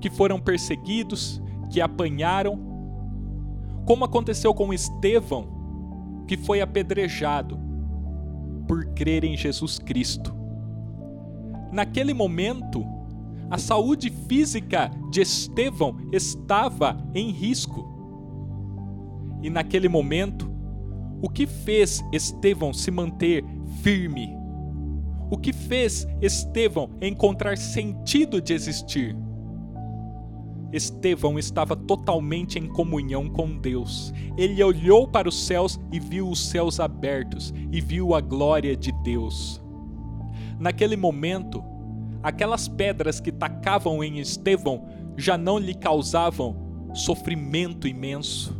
que 0.00 0.08
foram 0.08 0.40
perseguidos, 0.40 1.42
que 1.70 1.80
apanharam 1.80 2.72
como 3.84 4.04
aconteceu 4.04 4.54
com 4.54 4.72
Estevão, 4.72 5.51
que 6.32 6.36
foi 6.38 6.62
apedrejado 6.62 7.60
por 8.66 8.86
crer 8.94 9.22
em 9.22 9.36
Jesus 9.36 9.78
Cristo. 9.78 10.34
Naquele 11.70 12.14
momento, 12.14 12.86
a 13.50 13.58
saúde 13.58 14.08
física 14.08 14.90
de 15.10 15.20
Estevão 15.20 15.94
estava 16.10 16.96
em 17.14 17.30
risco. 17.30 17.86
E 19.42 19.50
naquele 19.50 19.90
momento, 19.90 20.50
o 21.20 21.28
que 21.28 21.46
fez 21.46 22.02
Estevão 22.10 22.72
se 22.72 22.90
manter 22.90 23.44
firme? 23.82 24.34
O 25.30 25.36
que 25.36 25.52
fez 25.52 26.06
Estevão 26.22 26.88
encontrar 27.02 27.58
sentido 27.58 28.40
de 28.40 28.54
existir? 28.54 29.14
Estevão 30.72 31.38
estava 31.38 31.76
totalmente 31.76 32.58
em 32.58 32.66
comunhão 32.66 33.28
com 33.28 33.58
Deus. 33.58 34.12
Ele 34.36 34.62
olhou 34.62 35.06
para 35.06 35.28
os 35.28 35.46
céus 35.46 35.78
e 35.92 36.00
viu 36.00 36.28
os 36.28 36.48
céus 36.48 36.80
abertos 36.80 37.52
e 37.70 37.80
viu 37.80 38.14
a 38.14 38.20
glória 38.20 38.74
de 38.74 38.90
Deus. 39.02 39.62
Naquele 40.58 40.96
momento, 40.96 41.62
aquelas 42.22 42.68
pedras 42.68 43.20
que 43.20 43.30
tacavam 43.30 44.02
em 44.02 44.18
Estevão 44.18 44.86
já 45.16 45.36
não 45.36 45.58
lhe 45.58 45.74
causavam 45.74 46.56
sofrimento 46.94 47.86
imenso, 47.86 48.56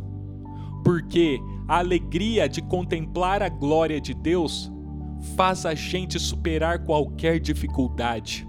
porque 0.83 1.39
a 1.67 1.77
alegria 1.79 2.47
de 2.47 2.61
contemplar 2.61 3.41
a 3.41 3.49
glória 3.49 4.01
de 4.01 4.13
Deus 4.13 4.71
faz 5.35 5.65
a 5.65 5.73
gente 5.73 6.19
superar 6.19 6.83
qualquer 6.83 7.39
dificuldade. 7.39 8.45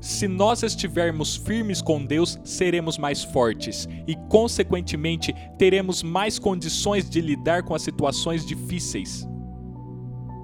Se 0.00 0.28
nós 0.28 0.62
estivermos 0.62 1.34
firmes 1.36 1.82
com 1.82 2.04
Deus, 2.04 2.38
seremos 2.44 2.96
mais 2.96 3.24
fortes 3.24 3.88
e, 4.06 4.14
consequentemente, 4.28 5.34
teremos 5.58 6.02
mais 6.02 6.38
condições 6.38 7.08
de 7.10 7.20
lidar 7.20 7.64
com 7.64 7.74
as 7.74 7.82
situações 7.82 8.46
difíceis. 8.46 9.26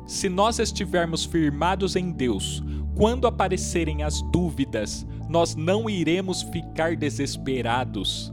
Se 0.07 0.29
nós 0.29 0.59
estivermos 0.59 1.25
firmados 1.25 1.95
em 1.95 2.11
Deus, 2.11 2.63
quando 2.97 3.27
aparecerem 3.27 4.03
as 4.03 4.21
dúvidas, 4.33 5.07
nós 5.29 5.55
não 5.55 5.89
iremos 5.89 6.43
ficar 6.43 6.97
desesperados, 6.97 8.33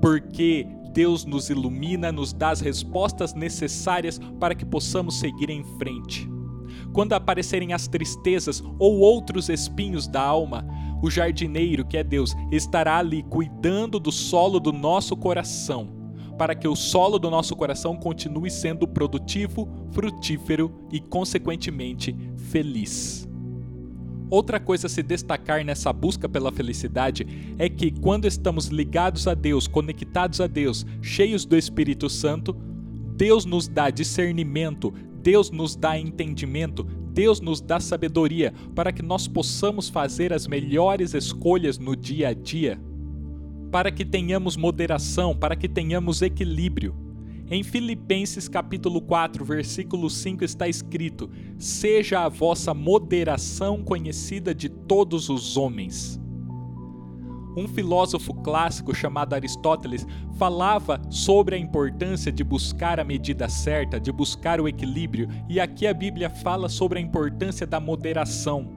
porque 0.00 0.66
Deus 0.92 1.26
nos 1.26 1.50
ilumina, 1.50 2.10
nos 2.10 2.32
dá 2.32 2.50
as 2.50 2.60
respostas 2.60 3.34
necessárias 3.34 4.18
para 4.40 4.54
que 4.54 4.64
possamos 4.64 5.18
seguir 5.18 5.50
em 5.50 5.62
frente. 5.78 6.35
Quando 6.96 7.12
aparecerem 7.12 7.74
as 7.74 7.86
tristezas 7.86 8.64
ou 8.78 9.00
outros 9.00 9.50
espinhos 9.50 10.08
da 10.08 10.22
alma, 10.22 10.66
o 11.02 11.10
jardineiro, 11.10 11.84
que 11.84 11.98
é 11.98 12.02
Deus, 12.02 12.34
estará 12.50 12.96
ali 12.96 13.22
cuidando 13.22 14.00
do 14.00 14.10
solo 14.10 14.58
do 14.58 14.72
nosso 14.72 15.14
coração, 15.14 15.88
para 16.38 16.54
que 16.54 16.66
o 16.66 16.74
solo 16.74 17.18
do 17.18 17.28
nosso 17.28 17.54
coração 17.54 17.96
continue 17.96 18.50
sendo 18.50 18.88
produtivo, 18.88 19.68
frutífero 19.90 20.72
e, 20.90 20.98
consequentemente, 20.98 22.16
feliz. 22.38 23.28
Outra 24.30 24.58
coisa 24.58 24.86
a 24.86 24.90
se 24.90 25.02
destacar 25.02 25.62
nessa 25.66 25.92
busca 25.92 26.26
pela 26.26 26.50
felicidade 26.50 27.26
é 27.58 27.68
que, 27.68 27.90
quando 27.90 28.24
estamos 28.24 28.68
ligados 28.68 29.28
a 29.28 29.34
Deus, 29.34 29.68
conectados 29.68 30.40
a 30.40 30.46
Deus, 30.46 30.86
cheios 31.02 31.44
do 31.44 31.58
Espírito 31.58 32.08
Santo, 32.08 32.56
Deus 33.14 33.44
nos 33.44 33.68
dá 33.68 33.90
discernimento, 33.90 34.94
Deus 35.26 35.50
nos 35.50 35.74
dá 35.74 35.98
entendimento, 35.98 36.84
Deus 36.84 37.40
nos 37.40 37.60
dá 37.60 37.80
sabedoria 37.80 38.54
para 38.76 38.92
que 38.92 39.02
nós 39.02 39.26
possamos 39.26 39.88
fazer 39.88 40.32
as 40.32 40.46
melhores 40.46 41.14
escolhas 41.14 41.80
no 41.80 41.96
dia 41.96 42.28
a 42.28 42.32
dia, 42.32 42.80
para 43.72 43.90
que 43.90 44.04
tenhamos 44.04 44.56
moderação, 44.56 45.36
para 45.36 45.56
que 45.56 45.68
tenhamos 45.68 46.22
equilíbrio. 46.22 46.94
Em 47.50 47.64
Filipenses 47.64 48.46
capítulo 48.46 49.00
4, 49.02 49.44
versículo 49.44 50.08
5 50.08 50.44
está 50.44 50.68
escrito: 50.68 51.28
Seja 51.58 52.20
a 52.20 52.28
vossa 52.28 52.72
moderação 52.72 53.82
conhecida 53.82 54.54
de 54.54 54.68
todos 54.68 55.28
os 55.28 55.56
homens. 55.56 56.20
Um 57.56 57.66
filósofo 57.66 58.34
clássico 58.34 58.94
chamado 58.94 59.32
Aristóteles 59.32 60.06
falava 60.36 61.00
sobre 61.08 61.56
a 61.56 61.58
importância 61.58 62.30
de 62.30 62.44
buscar 62.44 63.00
a 63.00 63.04
medida 63.04 63.48
certa, 63.48 63.98
de 63.98 64.12
buscar 64.12 64.60
o 64.60 64.68
equilíbrio, 64.68 65.26
e 65.48 65.58
aqui 65.58 65.86
a 65.86 65.94
Bíblia 65.94 66.28
fala 66.28 66.68
sobre 66.68 66.98
a 66.98 67.02
importância 67.02 67.66
da 67.66 67.80
moderação. 67.80 68.68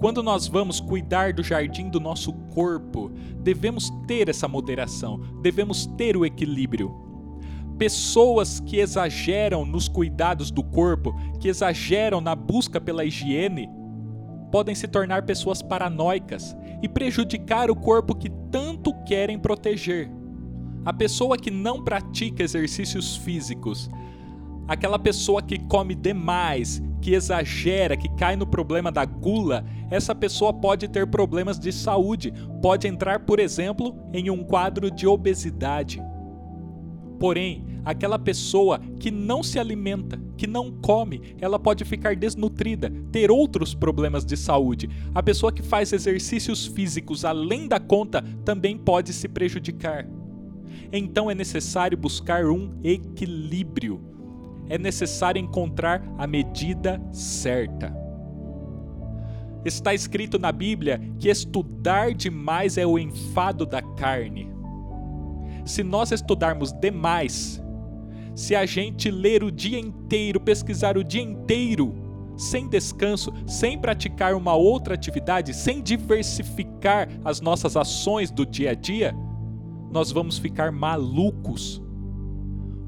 Quando 0.00 0.22
nós 0.22 0.48
vamos 0.48 0.80
cuidar 0.80 1.34
do 1.34 1.42
jardim 1.42 1.90
do 1.90 2.00
nosso 2.00 2.32
corpo, 2.54 3.10
devemos 3.40 3.90
ter 4.06 4.30
essa 4.30 4.48
moderação, 4.48 5.20
devemos 5.42 5.84
ter 5.84 6.16
o 6.16 6.24
equilíbrio. 6.24 6.94
Pessoas 7.76 8.58
que 8.58 8.78
exageram 8.78 9.66
nos 9.66 9.86
cuidados 9.86 10.50
do 10.50 10.62
corpo, 10.62 11.14
que 11.38 11.48
exageram 11.48 12.22
na 12.22 12.34
busca 12.34 12.80
pela 12.80 13.04
higiene, 13.04 13.68
podem 14.50 14.74
se 14.74 14.86
tornar 14.86 15.22
pessoas 15.22 15.62
paranoicas 15.62 16.56
e 16.82 16.88
prejudicar 16.88 17.70
o 17.70 17.76
corpo 17.76 18.14
que 18.14 18.30
tanto 18.50 18.92
querem 19.04 19.38
proteger. 19.38 20.10
A 20.84 20.92
pessoa 20.92 21.36
que 21.36 21.50
não 21.50 21.82
pratica 21.82 22.42
exercícios 22.42 23.16
físicos, 23.16 23.90
aquela 24.68 24.98
pessoa 24.98 25.42
que 25.42 25.58
come 25.58 25.94
demais, 25.94 26.82
que 27.00 27.12
exagera, 27.14 27.96
que 27.96 28.08
cai 28.16 28.36
no 28.36 28.46
problema 28.46 28.90
da 28.90 29.04
gula, 29.04 29.64
essa 29.90 30.14
pessoa 30.14 30.52
pode 30.52 30.88
ter 30.88 31.06
problemas 31.06 31.58
de 31.58 31.72
saúde, 31.72 32.32
pode 32.62 32.88
entrar, 32.88 33.20
por 33.20 33.38
exemplo, 33.38 33.96
em 34.12 34.30
um 34.30 34.42
quadro 34.42 34.90
de 34.90 35.06
obesidade. 35.06 36.02
Porém, 37.18 37.64
aquela 37.86 38.18
pessoa 38.18 38.80
que 38.98 39.12
não 39.12 39.44
se 39.44 39.60
alimenta, 39.60 40.20
que 40.36 40.46
não 40.46 40.72
come, 40.72 41.36
ela 41.40 41.56
pode 41.56 41.84
ficar 41.84 42.16
desnutrida, 42.16 42.92
ter 43.12 43.30
outros 43.30 43.74
problemas 43.74 44.24
de 44.24 44.36
saúde. 44.36 44.90
A 45.14 45.22
pessoa 45.22 45.52
que 45.52 45.62
faz 45.62 45.92
exercícios 45.92 46.66
físicos 46.66 47.24
além 47.24 47.68
da 47.68 47.78
conta 47.78 48.24
também 48.44 48.76
pode 48.76 49.12
se 49.12 49.28
prejudicar. 49.28 50.04
Então 50.92 51.30
é 51.30 51.34
necessário 51.34 51.96
buscar 51.96 52.44
um 52.46 52.76
equilíbrio. 52.82 54.00
É 54.68 54.76
necessário 54.76 55.40
encontrar 55.40 56.02
a 56.18 56.26
medida 56.26 57.00
certa. 57.12 57.94
Está 59.64 59.94
escrito 59.94 60.40
na 60.40 60.50
Bíblia 60.50 61.00
que 61.20 61.28
estudar 61.28 62.12
demais 62.12 62.76
é 62.76 62.84
o 62.84 62.98
enfado 62.98 63.64
da 63.64 63.80
carne 63.80 64.56
se 65.66 65.82
nós 65.82 66.12
estudarmos 66.12 66.72
demais, 66.72 67.60
se 68.36 68.54
a 68.54 68.64
gente 68.64 69.10
ler 69.10 69.42
o 69.42 69.50
dia 69.50 69.80
inteiro, 69.80 70.38
pesquisar 70.38 70.96
o 70.96 71.02
dia 71.02 71.22
inteiro, 71.22 71.92
sem 72.36 72.68
descanso, 72.68 73.32
sem 73.46 73.76
praticar 73.76 74.34
uma 74.34 74.54
outra 74.54 74.94
atividade, 74.94 75.52
sem 75.52 75.82
diversificar 75.82 77.08
as 77.24 77.40
nossas 77.40 77.76
ações 77.76 78.30
do 78.30 78.46
dia 78.46 78.70
a 78.70 78.74
dia, 78.74 79.12
nós 79.90 80.12
vamos 80.12 80.38
ficar 80.38 80.70
malucos 80.70 81.82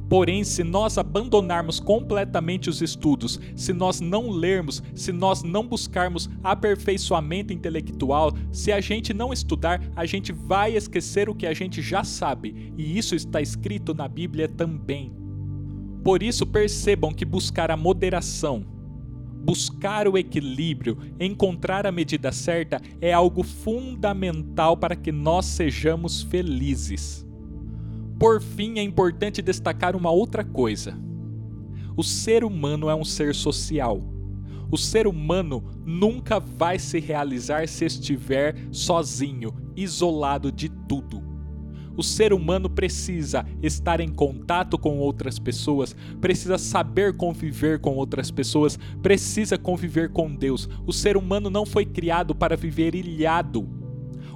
Porém, 0.09 0.43
se 0.43 0.65
nós 0.65 0.97
abandonarmos 0.97 1.79
completamente 1.79 2.71
os 2.71 2.81
estudos, 2.81 3.39
se 3.55 3.75
nós 3.75 4.01
não 4.01 4.31
lermos, 4.31 4.83
se 4.95 5.13
nós 5.13 5.43
não 5.43 5.67
buscarmos 5.67 6.31
aperfeiçoamento 6.43 7.53
intelectual, 7.53 8.33
se 8.51 8.73
a 8.73 8.81
gente 8.81 9.13
não 9.13 9.33
estudar, 9.33 9.83
a 9.95 10.07
gente 10.07 10.33
vai 10.33 10.77
esquecer 10.77 11.29
o 11.29 11.35
que 11.35 11.47
a 11.47 11.53
gente 11.53 11.83
já 11.83 12.03
sabe, 12.03 12.73
e 12.77 12.97
isso 12.97 13.15
está 13.15 13.41
escrito 13.41 13.93
na 13.93 14.09
Bíblia 14.09 14.49
também. 14.49 15.28
Por 16.09 16.23
isso, 16.23 16.47
percebam 16.47 17.13
que 17.13 17.27
buscar 17.27 17.71
a 17.71 17.77
moderação, 17.77 18.65
buscar 19.45 20.09
o 20.09 20.17
equilíbrio, 20.17 20.97
encontrar 21.21 21.87
a 21.87 21.93
medida 21.93 22.33
certa 22.33 22.81
é 22.99 23.13
algo 23.13 23.43
fundamental 23.43 24.75
para 24.75 24.97
que 24.97 25.13
nós 25.13 25.45
sejamos 25.45 26.23
felizes. 26.23 27.27
Por 28.19 28.41
fim, 28.41 28.79
é 28.79 28.83
importante 28.83 29.43
destacar 29.43 29.95
uma 29.95 30.11
outra 30.11 30.43
coisa. 30.43 30.99
O 31.95 32.03
ser 32.03 32.43
humano 32.43 32.89
é 32.89 32.95
um 32.95 33.05
ser 33.05 33.35
social. 33.35 34.01
O 34.71 34.79
ser 34.79 35.07
humano 35.07 35.63
nunca 35.85 36.41
vai 36.41 36.79
se 36.79 36.99
realizar 37.01 37.69
se 37.69 37.85
estiver 37.85 38.57
sozinho, 38.73 39.53
isolado 39.77 40.51
de 40.51 40.71
tudo. 40.71 41.28
O 41.99 42.03
ser 42.05 42.33
humano 42.33 42.71
precisa 42.71 43.45
estar 43.61 44.01
em 44.01 44.09
contato 44.09 44.79
com 44.79 44.99
outras 44.99 45.37
pessoas, 45.37 45.97
precisa 46.21 46.57
saber 46.57 47.17
conviver 47.17 47.81
com 47.81 47.97
outras 47.97 48.31
pessoas, 48.31 48.79
precisa 49.03 49.59
conviver 49.59 50.11
com 50.11 50.33
Deus. 50.33 50.69
O 50.87 50.93
ser 50.93 51.17
humano 51.17 51.51
não 51.51 51.67
foi 51.67 51.85
criado 51.85 52.37
para 52.37 52.57
viver 52.57 52.95
ilhado 52.95 53.69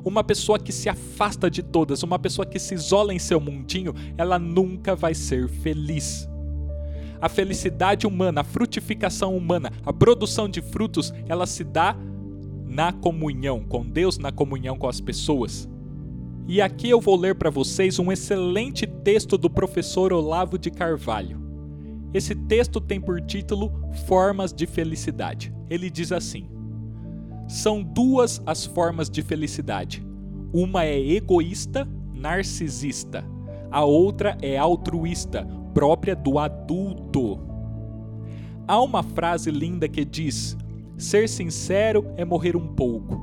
uma 0.05 0.25
pessoa 0.25 0.59
que 0.59 0.73
se 0.73 0.89
afasta 0.89 1.49
de 1.49 1.63
todas, 1.63 2.03
uma 2.03 2.19
pessoa 2.19 2.45
que 2.45 2.59
se 2.59 2.75
isola 2.75 3.15
em 3.15 3.21
seu 3.21 3.39
mundinho, 3.39 3.95
ela 4.19 4.37
nunca 4.37 4.97
vai 4.97 5.15
ser 5.15 5.49
feliz. 5.49 6.29
A 7.21 7.29
felicidade 7.29 8.05
humana, 8.05 8.41
a 8.41 8.45
frutificação 8.45 9.37
humana, 9.37 9.71
a 9.87 9.93
produção 9.93 10.49
de 10.49 10.61
frutos, 10.61 11.15
ela 11.29 11.47
se 11.47 11.63
dá 11.63 11.97
na 12.67 12.93
comunhão 12.93 13.61
com 13.61 13.87
Deus, 13.89 14.19
na 14.19 14.33
comunhão 14.33 14.77
com 14.77 14.89
as 14.89 15.01
pessoas. 15.01 15.71
E 16.47 16.61
aqui 16.61 16.91
eu 16.91 17.01
vou 17.01 17.17
ler 17.17 17.35
para 17.35 17.51
vocês 17.51 17.99
um 17.99 18.11
excelente 18.11 18.87
texto 18.87 19.39
do 19.39 19.49
professor 19.49 20.13
Olavo 20.13 20.59
de 20.59 20.71
Carvalho. 20.71 21.41
Esse 22.13 22.35
texto 22.35 22.81
tem 22.81 23.01
por 23.01 23.21
título 23.21 23.73
Formas 24.07 24.53
de 24.53 24.67
Felicidade. 24.67 25.55
Ele 25.71 25.89
diz 25.89 26.13
assim: 26.13 26.53
são 27.53 27.83
duas 27.83 28.41
as 28.47 28.65
formas 28.65 29.11
de 29.11 29.21
felicidade. 29.21 30.03
Uma 30.55 30.85
é 30.85 30.99
egoísta, 30.99 31.87
narcisista. 32.15 33.25
A 33.71 33.85
outra 33.85 34.39
é 34.41 34.57
altruísta, 34.57 35.47
própria 35.75 36.17
do 36.17 36.39
adulto. 36.39 37.39
Há 38.67 38.81
uma 38.81 39.03
frase 39.03 39.51
linda 39.51 39.87
que 39.87 40.05
diz: 40.05 40.57
Ser 40.97 41.29
sincero 41.29 42.07
é 42.17 42.25
morrer 42.25 42.57
um 42.57 42.69
pouco. 42.69 43.21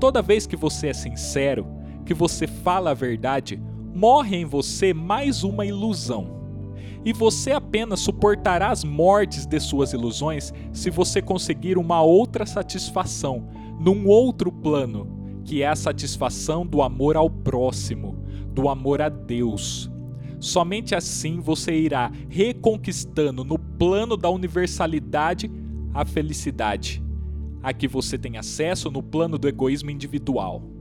Toda 0.00 0.22
vez 0.22 0.46
que 0.46 0.56
você 0.56 0.88
é 0.88 0.94
sincero, 0.94 1.66
que 2.06 2.14
você 2.14 2.46
fala 2.46 2.92
a 2.92 2.94
verdade, 2.94 3.60
morre 3.92 4.36
em 4.36 4.44
você 4.44 4.94
mais 4.94 5.42
uma 5.42 5.66
ilusão. 5.66 6.36
E 7.04 7.12
você 7.12 7.52
apenas 7.52 8.00
suportará 8.00 8.70
as 8.70 8.84
mortes 8.84 9.44
de 9.44 9.58
suas 9.60 9.92
ilusões 9.92 10.52
se 10.72 10.88
você 10.88 11.20
conseguir 11.20 11.76
uma 11.76 12.00
outra 12.02 12.46
satisfação, 12.46 13.48
num 13.78 14.06
outro 14.06 14.50
plano, 14.50 15.40
que 15.44 15.62
é 15.62 15.68
a 15.68 15.76
satisfação 15.76 16.64
do 16.64 16.80
amor 16.80 17.16
ao 17.16 17.28
próximo, 17.28 18.16
do 18.52 18.68
amor 18.68 19.02
a 19.02 19.08
Deus. 19.08 19.90
Somente 20.38 20.94
assim 20.94 21.40
você 21.40 21.74
irá 21.74 22.10
reconquistando 22.28 23.44
no 23.44 23.58
plano 23.58 24.16
da 24.16 24.30
universalidade 24.30 25.50
a 25.92 26.04
felicidade, 26.04 27.02
a 27.62 27.72
que 27.72 27.88
você 27.88 28.16
tem 28.16 28.36
acesso 28.36 28.90
no 28.90 29.02
plano 29.02 29.38
do 29.38 29.48
egoísmo 29.48 29.90
individual. 29.90 30.75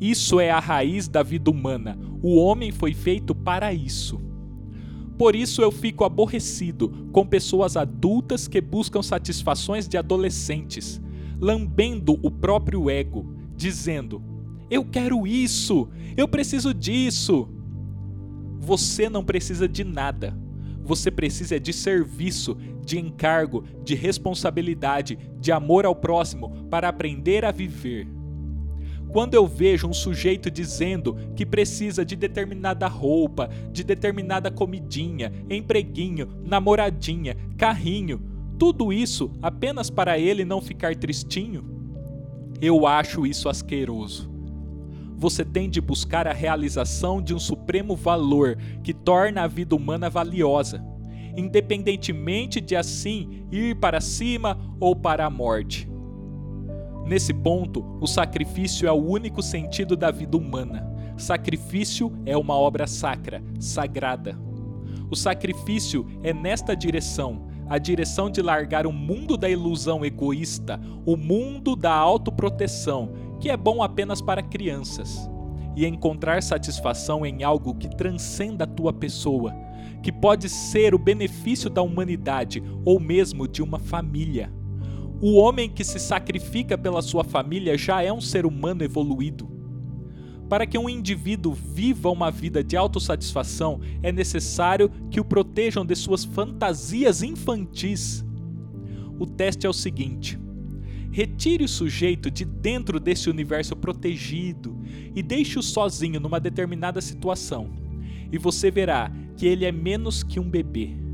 Isso 0.00 0.38
é 0.40 0.50
a 0.50 0.60
raiz 0.60 1.08
da 1.08 1.22
vida 1.22 1.50
humana. 1.50 1.98
O 2.22 2.36
homem 2.36 2.70
foi 2.70 2.92
feito 2.92 3.34
para 3.34 3.72
isso. 3.72 4.20
Por 5.16 5.34
isso 5.34 5.62
eu 5.62 5.70
fico 5.70 6.04
aborrecido 6.04 7.08
com 7.10 7.26
pessoas 7.26 7.76
adultas 7.76 8.46
que 8.46 8.60
buscam 8.60 9.02
satisfações 9.02 9.88
de 9.88 9.96
adolescentes, 9.96 11.00
lambendo 11.40 12.18
o 12.22 12.30
próprio 12.30 12.90
ego, 12.90 13.34
dizendo: 13.56 14.22
Eu 14.70 14.84
quero 14.84 15.26
isso, 15.26 15.88
eu 16.16 16.28
preciso 16.28 16.74
disso. 16.74 17.48
Você 18.58 19.08
não 19.08 19.24
precisa 19.24 19.66
de 19.66 19.84
nada. 19.84 20.36
Você 20.82 21.10
precisa 21.10 21.58
de 21.58 21.72
serviço, 21.72 22.56
de 22.84 22.98
encargo, 22.98 23.64
de 23.82 23.94
responsabilidade, 23.94 25.18
de 25.40 25.50
amor 25.50 25.84
ao 25.84 25.96
próximo 25.96 26.50
para 26.70 26.88
aprender 26.88 27.44
a 27.44 27.50
viver. 27.50 28.15
Quando 29.08 29.34
eu 29.34 29.46
vejo 29.46 29.88
um 29.88 29.92
sujeito 29.94 30.50
dizendo 30.50 31.16
que 31.34 31.46
precisa 31.46 32.04
de 32.04 32.16
determinada 32.16 32.86
roupa, 32.86 33.48
de 33.72 33.82
determinada 33.82 34.50
comidinha, 34.50 35.32
empreguinho, 35.48 36.28
namoradinha, 36.44 37.36
carrinho, 37.56 38.20
tudo 38.58 38.92
isso 38.92 39.30
apenas 39.40 39.88
para 39.90 40.18
ele 40.18 40.44
não 40.44 40.60
ficar 40.60 40.94
tristinho? 40.96 41.64
Eu 42.60 42.86
acho 42.86 43.26
isso 43.26 43.48
asqueroso. 43.48 44.30
você 45.18 45.44
tem 45.44 45.68
de 45.70 45.80
buscar 45.80 46.26
a 46.28 46.32
realização 46.32 47.22
de 47.22 47.34
um 47.34 47.38
supremo 47.38 47.96
valor 47.96 48.58
que 48.82 48.92
torna 48.92 49.42
a 49.42 49.46
vida 49.46 49.74
humana 49.74 50.10
valiosa, 50.10 50.84
independentemente 51.36 52.60
de 52.60 52.76
assim 52.76 53.46
ir 53.50 53.76
para 53.76 54.00
cima 54.00 54.58
ou 54.78 54.94
para 54.94 55.24
a 55.24 55.30
morte. 55.30 55.88
Nesse 57.06 57.32
ponto, 57.32 57.84
o 58.00 58.06
sacrifício 58.06 58.88
é 58.88 58.90
o 58.90 58.96
único 58.96 59.40
sentido 59.40 59.96
da 59.96 60.10
vida 60.10 60.36
humana. 60.36 60.92
Sacrifício 61.16 62.12
é 62.26 62.36
uma 62.36 62.54
obra 62.54 62.88
sacra, 62.88 63.40
sagrada. 63.60 64.36
O 65.08 65.14
sacrifício 65.14 66.04
é 66.24 66.34
nesta 66.34 66.74
direção, 66.74 67.46
a 67.68 67.78
direção 67.78 68.28
de 68.28 68.42
largar 68.42 68.88
o 68.88 68.92
mundo 68.92 69.36
da 69.36 69.48
ilusão 69.48 70.04
egoísta, 70.04 70.80
o 71.06 71.16
mundo 71.16 71.76
da 71.76 71.92
autoproteção, 71.92 73.12
que 73.40 73.50
é 73.50 73.56
bom 73.56 73.84
apenas 73.84 74.20
para 74.20 74.42
crianças, 74.42 75.30
e 75.76 75.86
encontrar 75.86 76.42
satisfação 76.42 77.24
em 77.24 77.44
algo 77.44 77.72
que 77.76 77.88
transcenda 77.88 78.64
a 78.64 78.68
tua 78.68 78.92
pessoa, 78.92 79.54
que 80.02 80.10
pode 80.10 80.48
ser 80.48 80.92
o 80.92 80.98
benefício 80.98 81.70
da 81.70 81.82
humanidade 81.82 82.60
ou 82.84 82.98
mesmo 82.98 83.46
de 83.46 83.62
uma 83.62 83.78
família. 83.78 84.52
O 85.20 85.36
homem 85.36 85.70
que 85.70 85.82
se 85.82 85.98
sacrifica 85.98 86.76
pela 86.76 87.00
sua 87.00 87.24
família 87.24 87.76
já 87.78 88.02
é 88.02 88.12
um 88.12 88.20
ser 88.20 88.44
humano 88.44 88.84
evoluído. 88.84 89.48
Para 90.46 90.66
que 90.66 90.76
um 90.76 90.88
indivíduo 90.88 91.54
viva 91.54 92.10
uma 92.10 92.30
vida 92.30 92.62
de 92.62 92.76
autossatisfação, 92.76 93.80
é 94.02 94.12
necessário 94.12 94.90
que 95.10 95.18
o 95.18 95.24
protejam 95.24 95.86
de 95.86 95.96
suas 95.96 96.24
fantasias 96.24 97.22
infantis. 97.22 98.24
O 99.18 99.26
teste 99.26 99.66
é 99.66 99.70
o 99.70 99.72
seguinte: 99.72 100.38
retire 101.10 101.64
o 101.64 101.68
sujeito 101.68 102.30
de 102.30 102.44
dentro 102.44 103.00
desse 103.00 103.30
universo 103.30 103.74
protegido 103.74 104.78
e 105.14 105.22
deixe-o 105.22 105.62
sozinho 105.62 106.20
numa 106.20 106.38
determinada 106.38 107.00
situação, 107.00 107.70
e 108.30 108.36
você 108.36 108.70
verá 108.70 109.10
que 109.34 109.46
ele 109.46 109.64
é 109.64 109.72
menos 109.72 110.22
que 110.22 110.38
um 110.38 110.48
bebê. 110.48 111.05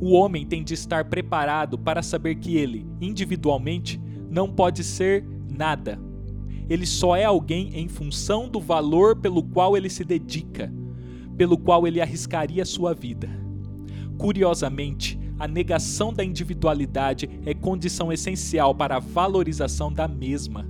O 0.00 0.12
homem 0.12 0.46
tem 0.46 0.62
de 0.62 0.74
estar 0.74 1.04
preparado 1.06 1.78
para 1.78 2.02
saber 2.02 2.36
que 2.36 2.56
ele, 2.56 2.86
individualmente, 3.00 4.00
não 4.30 4.48
pode 4.48 4.82
ser 4.82 5.24
nada 5.48 5.98
ele 6.68 6.86
só 6.86 7.14
é 7.14 7.24
alguém 7.24 7.70
em 7.74 7.88
função 7.88 8.48
do 8.48 8.58
valor 8.58 9.16
pelo 9.16 9.42
qual 9.42 9.76
ele 9.76 9.90
se 9.90 10.04
dedica, 10.04 10.72
pelo 11.36 11.58
qual 11.58 11.86
ele 11.86 12.00
arriscaria 12.00 12.64
sua 12.64 12.94
vida. 12.94 13.28
Curiosamente, 14.16 15.18
a 15.38 15.46
negação 15.46 16.12
da 16.12 16.24
individualidade 16.24 17.28
é 17.44 17.52
condição 17.52 18.12
essencial 18.12 18.74
para 18.74 18.96
a 18.96 19.00
valorização 19.00 19.92
da 19.92 20.08
mesma. 20.08 20.66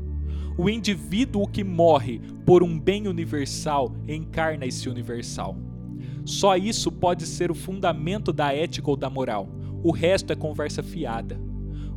O 0.57 0.69
indivíduo 0.69 1.47
que 1.47 1.63
morre 1.63 2.21
por 2.45 2.63
um 2.63 2.79
bem 2.79 3.07
universal 3.07 3.95
encarna 4.09 4.67
esse 4.67 4.89
universal. 4.89 5.57
Só 6.25 6.57
isso 6.57 6.91
pode 6.91 7.27
ser 7.27 7.51
o 7.51 7.55
fundamento 7.55 8.33
da 8.33 8.53
ética 8.53 8.91
ou 8.91 8.97
da 8.97 9.11
moral. 9.11 9.49
O 9.83 9.91
resto 9.91 10.33
é 10.33 10.37
conversa 10.37 10.83
fiada. 10.83 11.41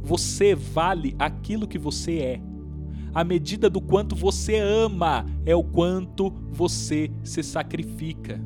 Você 0.01 0.53
vale 0.53 1.15
aquilo 1.17 1.67
que 1.67 1.77
você 1.77 2.19
é 2.19 2.41
a 3.17 3.23
medida 3.23 3.67
do 3.67 3.81
quanto 3.81 4.15
você 4.15 4.59
ama 4.59 5.25
é 5.43 5.55
o 5.55 5.63
quanto 5.63 6.31
você 6.51 7.11
se 7.23 7.41
sacrifica. 7.41 8.39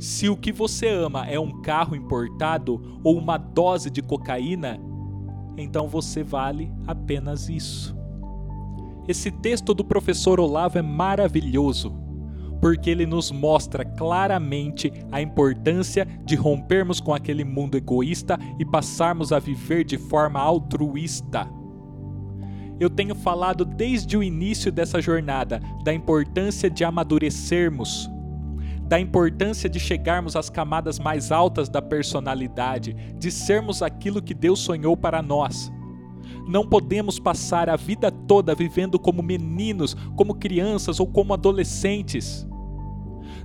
Se 0.00 0.28
o 0.28 0.36
que 0.36 0.50
você 0.50 0.88
ama 0.88 1.24
é 1.28 1.38
um 1.38 1.62
carro 1.62 1.94
importado 1.94 2.98
ou 3.04 3.16
uma 3.16 3.38
dose 3.38 3.88
de 3.88 4.02
cocaína, 4.02 4.80
então 5.56 5.86
você 5.86 6.24
vale 6.24 6.72
apenas 6.88 7.48
isso. 7.48 7.96
Esse 9.06 9.30
texto 9.30 9.74
do 9.74 9.84
professor 9.84 10.40
Olavo 10.40 10.78
é 10.78 10.82
maravilhoso, 10.82 11.94
porque 12.60 12.90
ele 12.90 13.06
nos 13.06 13.30
mostra 13.30 13.84
claramente 13.84 14.92
a 15.10 15.20
importância 15.20 16.06
de 16.24 16.36
rompermos 16.36 17.00
com 17.00 17.14
aquele 17.14 17.44
mundo 17.44 17.76
egoísta 17.76 18.38
e 18.58 18.64
passarmos 18.64 19.32
a 19.32 19.38
viver 19.38 19.84
de 19.84 19.96
forma 19.96 20.40
altruísta 20.40 21.48
eu 22.80 22.88
tenho 22.88 23.14
falado 23.14 23.62
desde 23.62 24.16
o 24.16 24.22
início 24.22 24.72
dessa 24.72 25.02
jornada 25.02 25.60
da 25.84 25.92
importância 25.92 26.70
de 26.70 26.82
amadurecermos, 26.82 28.10
da 28.88 28.98
importância 28.98 29.68
de 29.68 29.78
chegarmos 29.78 30.34
às 30.34 30.48
camadas 30.48 30.98
mais 30.98 31.30
altas 31.30 31.68
da 31.68 31.82
personalidade, 31.82 32.94
de 33.18 33.30
sermos 33.30 33.82
aquilo 33.82 34.22
que 34.22 34.32
Deus 34.32 34.60
sonhou 34.60 34.96
para 34.96 35.20
nós. 35.20 35.70
Não 36.48 36.66
podemos 36.66 37.18
passar 37.18 37.68
a 37.68 37.76
vida 37.76 38.10
toda 38.10 38.54
vivendo 38.54 38.98
como 38.98 39.22
meninos, 39.22 39.94
como 40.16 40.34
crianças 40.34 40.98
ou 40.98 41.06
como 41.06 41.34
adolescentes. 41.34 42.48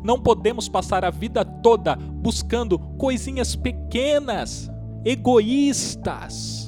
Não 0.04 0.20
podemos 0.20 0.70
passar 0.70 1.04
a 1.04 1.10
vida 1.10 1.44
toda 1.44 1.96
buscando 1.96 2.78
coisinhas 2.78 3.56
pequenas, 3.56 4.70
egoístas 5.04 6.66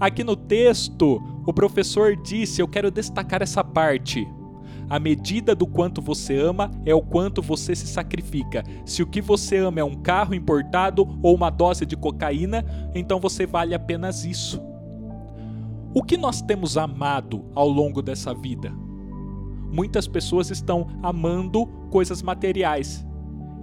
Aqui 0.00 0.22
no 0.22 0.36
texto, 0.36 1.20
o 1.44 1.52
professor 1.52 2.14
disse: 2.14 2.62
Eu 2.62 2.68
quero 2.68 2.90
destacar 2.90 3.42
essa 3.42 3.64
parte. 3.64 4.26
A 4.88 4.98
medida 4.98 5.54
do 5.54 5.66
quanto 5.66 6.00
você 6.00 6.38
ama 6.38 6.70
é 6.86 6.94
o 6.94 7.02
quanto 7.02 7.42
você 7.42 7.74
se 7.74 7.86
sacrifica. 7.86 8.62
Se 8.86 9.02
o 9.02 9.06
que 9.06 9.20
você 9.20 9.58
ama 9.58 9.80
é 9.80 9.84
um 9.84 9.96
carro 9.96 10.34
importado 10.34 11.06
ou 11.22 11.34
uma 11.34 11.50
dose 11.50 11.84
de 11.84 11.96
cocaína, 11.96 12.64
então 12.94 13.18
você 13.18 13.44
vale 13.44 13.74
apenas 13.74 14.24
isso. 14.24 14.62
O 15.92 16.02
que 16.02 16.16
nós 16.16 16.40
temos 16.40 16.78
amado 16.78 17.44
ao 17.54 17.68
longo 17.68 18.00
dessa 18.00 18.32
vida? 18.32 18.72
Muitas 19.70 20.08
pessoas 20.08 20.50
estão 20.50 20.86
amando 21.02 21.66
coisas 21.90 22.22
materiais, 22.22 23.06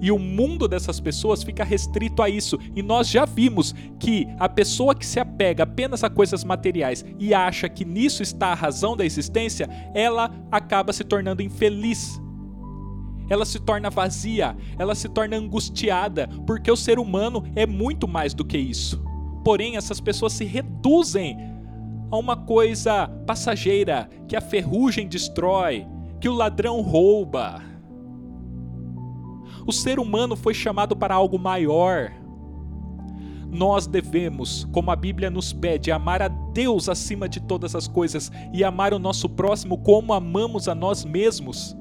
e 0.02 0.12
o 0.12 0.20
mundo 0.20 0.68
dessas 0.68 1.00
pessoas 1.00 1.44
fica 1.44 1.64
restrito 1.64 2.22
a 2.22 2.30
isso. 2.30 2.60
E 2.76 2.82
nós 2.82 3.08
já 3.10 3.26
vimos 3.26 3.74
que 4.00 4.28
a 4.40 4.48
pessoa 4.48 4.94
que 4.94 5.06
se 5.06 5.20
apega 5.20 5.64
apenas 5.64 6.04
a 6.04 6.10
coisas 6.10 6.44
materiais 6.44 7.06
e 7.20 7.34
acha 7.34 7.70
que 7.70 7.86
nisso 7.86 8.22
está 8.22 8.48
a 8.48 8.56
razão 8.56 8.96
da 8.96 9.06
existência, 9.06 9.70
ela 9.94 10.32
acaba 10.52 10.92
se 10.94 11.04
tornando 11.04 11.42
infeliz. 11.42 12.22
Ela 13.28 13.46
se 13.46 13.60
torna 13.60 13.90
vazia, 13.90 14.56
ela 14.78 14.94
se 14.94 15.10
torna 15.10 15.36
angustiada, 15.36 16.30
porque 16.46 16.70
o 16.70 16.76
ser 16.76 17.00
humano 17.00 17.44
é 17.56 17.66
muito 17.66 18.08
mais 18.08 18.34
do 18.36 18.46
que 18.46 18.58
isso. 18.58 19.04
Porém, 19.44 19.78
essas 19.78 20.00
pessoas 20.00 20.34
se 20.34 20.46
reduzem 20.46 21.38
a 22.12 22.18
uma 22.18 22.38
coisa 22.38 23.08
passageira 23.26 24.08
que 24.28 24.36
a 24.36 24.42
ferrugem 24.42 25.08
destrói, 25.08 25.88
que 26.26 26.30
o 26.30 26.34
ladrão 26.34 26.82
rouba 26.82 27.62
o 29.68 29.72
ser 29.72 30.00
humano 30.00 30.36
foi 30.36 30.56
chamado 30.56 30.96
para 30.96 31.14
algo 31.14 31.38
maior. 31.38 32.12
Nós 33.48 33.86
devemos, 33.86 34.68
como 34.72 34.90
a 34.90 34.96
Bíblia 34.96 35.30
nos 35.30 35.54
pede, 35.54 35.92
amar 35.92 36.24
a 36.24 36.28
Deus 36.28 36.90
acima 36.90 37.30
de 37.30 37.40
todas 37.40 37.76
as 37.76 37.88
coisas 37.88 38.32
e 38.52 38.64
amar 38.64 38.92
o 38.92 38.98
nosso 38.98 39.30
próximo 39.30 39.78
como 39.78 40.14
amamos 40.14 40.68
a 40.68 40.74
nós 40.74 41.06
mesmos. 41.06 41.78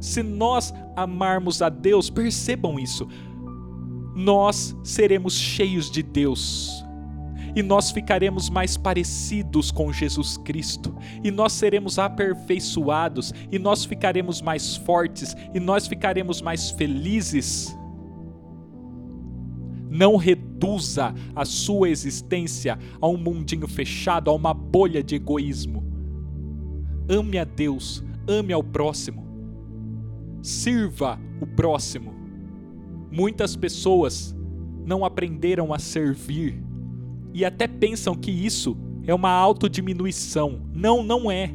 Se 0.00 0.22
nós 0.22 0.72
amarmos 0.96 1.60
a 1.60 1.68
Deus, 1.68 2.08
percebam 2.08 2.78
isso, 2.78 3.06
nós 4.16 4.74
seremos 4.82 5.34
cheios 5.34 5.90
de 5.90 6.02
Deus 6.02 6.82
e 7.54 7.62
nós 7.62 7.90
ficaremos 7.90 8.48
mais 8.48 8.76
parecidos 8.76 9.70
com 9.70 9.92
Jesus 9.92 10.36
Cristo, 10.36 10.94
e 11.22 11.30
nós 11.30 11.52
seremos 11.52 11.98
aperfeiçoados, 11.98 13.32
e 13.50 13.58
nós 13.58 13.84
ficaremos 13.84 14.40
mais 14.40 14.76
fortes, 14.76 15.34
e 15.54 15.60
nós 15.60 15.86
ficaremos 15.86 16.40
mais 16.40 16.70
felizes. 16.70 17.76
Não 19.88 20.16
reduza 20.16 21.12
a 21.34 21.44
sua 21.44 21.88
existência 21.88 22.78
a 23.00 23.08
um 23.08 23.16
mundinho 23.16 23.66
fechado, 23.66 24.30
a 24.30 24.34
uma 24.34 24.54
bolha 24.54 25.02
de 25.02 25.16
egoísmo. 25.16 25.84
Ame 27.08 27.38
a 27.38 27.44
Deus, 27.44 28.04
ame 28.28 28.52
ao 28.52 28.62
próximo. 28.62 29.26
Sirva 30.42 31.18
o 31.40 31.46
próximo. 31.46 32.14
Muitas 33.10 33.56
pessoas 33.56 34.34
não 34.86 35.04
aprenderam 35.04 35.74
a 35.74 35.78
servir 35.78 36.62
e 37.32 37.44
até 37.44 37.66
pensam 37.66 38.14
que 38.14 38.30
isso 38.30 38.76
é 39.06 39.14
uma 39.14 39.30
autodiminuição. 39.30 40.62
Não, 40.74 41.02
não 41.02 41.30
é. 41.30 41.50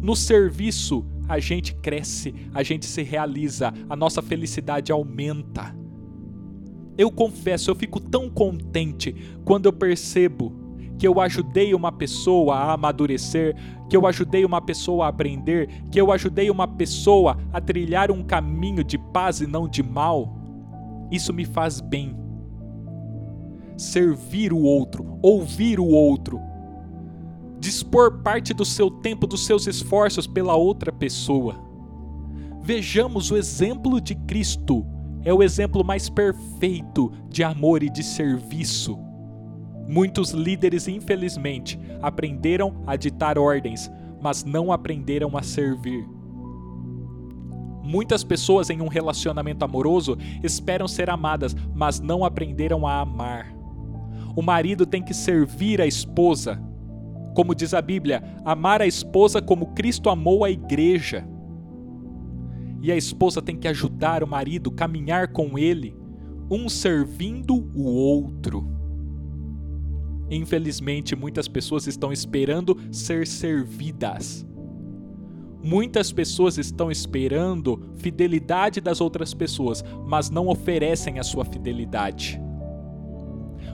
No 0.00 0.14
serviço, 0.14 1.04
a 1.28 1.38
gente 1.38 1.74
cresce, 1.74 2.34
a 2.54 2.62
gente 2.62 2.86
se 2.86 3.02
realiza, 3.02 3.72
a 3.88 3.96
nossa 3.96 4.22
felicidade 4.22 4.92
aumenta. 4.92 5.74
Eu 6.96 7.10
confesso, 7.10 7.70
eu 7.70 7.74
fico 7.74 8.00
tão 8.00 8.30
contente 8.30 9.14
quando 9.44 9.66
eu 9.66 9.72
percebo 9.72 10.64
que 10.98 11.06
eu 11.06 11.20
ajudei 11.20 11.74
uma 11.74 11.92
pessoa 11.92 12.56
a 12.56 12.72
amadurecer, 12.72 13.54
que 13.88 13.96
eu 13.96 14.06
ajudei 14.06 14.44
uma 14.44 14.62
pessoa 14.62 15.04
a 15.04 15.08
aprender, 15.08 15.68
que 15.90 16.00
eu 16.00 16.10
ajudei 16.10 16.48
uma 16.50 16.66
pessoa 16.66 17.36
a 17.52 17.60
trilhar 17.60 18.10
um 18.10 18.22
caminho 18.22 18.82
de 18.82 18.96
paz 18.96 19.40
e 19.40 19.46
não 19.46 19.68
de 19.68 19.82
mal. 19.82 20.34
Isso 21.10 21.34
me 21.34 21.44
faz 21.44 21.80
bem 21.80 22.16
servir 23.76 24.52
o 24.52 24.60
outro, 24.60 25.18
ouvir 25.22 25.78
o 25.78 25.86
outro, 25.86 26.40
dispor 27.58 28.22
parte 28.22 28.54
do 28.54 28.64
seu 28.64 28.90
tempo, 28.90 29.26
dos 29.26 29.44
seus 29.44 29.66
esforços 29.66 30.26
pela 30.26 30.54
outra 30.54 30.92
pessoa. 30.92 31.56
Vejamos 32.62 33.30
o 33.30 33.36
exemplo 33.36 34.00
de 34.00 34.14
Cristo, 34.14 34.84
é 35.24 35.32
o 35.32 35.42
exemplo 35.42 35.84
mais 35.84 36.08
perfeito 36.08 37.12
de 37.28 37.42
amor 37.42 37.82
e 37.82 37.90
de 37.90 38.02
serviço. 38.02 38.98
Muitos 39.88 40.30
líderes, 40.30 40.88
infelizmente, 40.88 41.78
aprenderam 42.02 42.82
a 42.86 42.96
ditar 42.96 43.38
ordens, 43.38 43.90
mas 44.20 44.44
não 44.44 44.72
aprenderam 44.72 45.36
a 45.36 45.42
servir. 45.42 46.04
Muitas 47.82 48.24
pessoas 48.24 48.68
em 48.68 48.80
um 48.80 48.88
relacionamento 48.88 49.64
amoroso 49.64 50.18
esperam 50.42 50.88
ser 50.88 51.08
amadas, 51.08 51.54
mas 51.72 52.00
não 52.00 52.24
aprenderam 52.24 52.84
a 52.84 53.00
amar. 53.00 53.55
O 54.36 54.42
marido 54.42 54.84
tem 54.84 55.02
que 55.02 55.14
servir 55.14 55.80
a 55.80 55.86
esposa. 55.86 56.62
Como 57.34 57.54
diz 57.54 57.72
a 57.72 57.80
Bíblia, 57.80 58.22
amar 58.44 58.82
a 58.82 58.86
esposa 58.86 59.40
como 59.40 59.72
Cristo 59.72 60.10
amou 60.10 60.44
a 60.44 60.50
igreja. 60.50 61.26
E 62.82 62.92
a 62.92 62.96
esposa 62.96 63.40
tem 63.40 63.56
que 63.56 63.66
ajudar 63.66 64.22
o 64.22 64.26
marido, 64.26 64.70
caminhar 64.70 65.28
com 65.32 65.58
ele, 65.58 65.96
um 66.50 66.68
servindo 66.68 67.54
o 67.74 67.84
outro. 67.84 68.68
Infelizmente, 70.30 71.16
muitas 71.16 71.48
pessoas 71.48 71.86
estão 71.86 72.12
esperando 72.12 72.76
ser 72.92 73.26
servidas. 73.26 74.46
Muitas 75.62 76.12
pessoas 76.12 76.58
estão 76.58 76.90
esperando 76.90 77.88
fidelidade 77.96 78.82
das 78.82 79.00
outras 79.00 79.32
pessoas, 79.32 79.82
mas 80.06 80.28
não 80.28 80.48
oferecem 80.48 81.18
a 81.18 81.22
sua 81.22 81.44
fidelidade. 81.44 82.40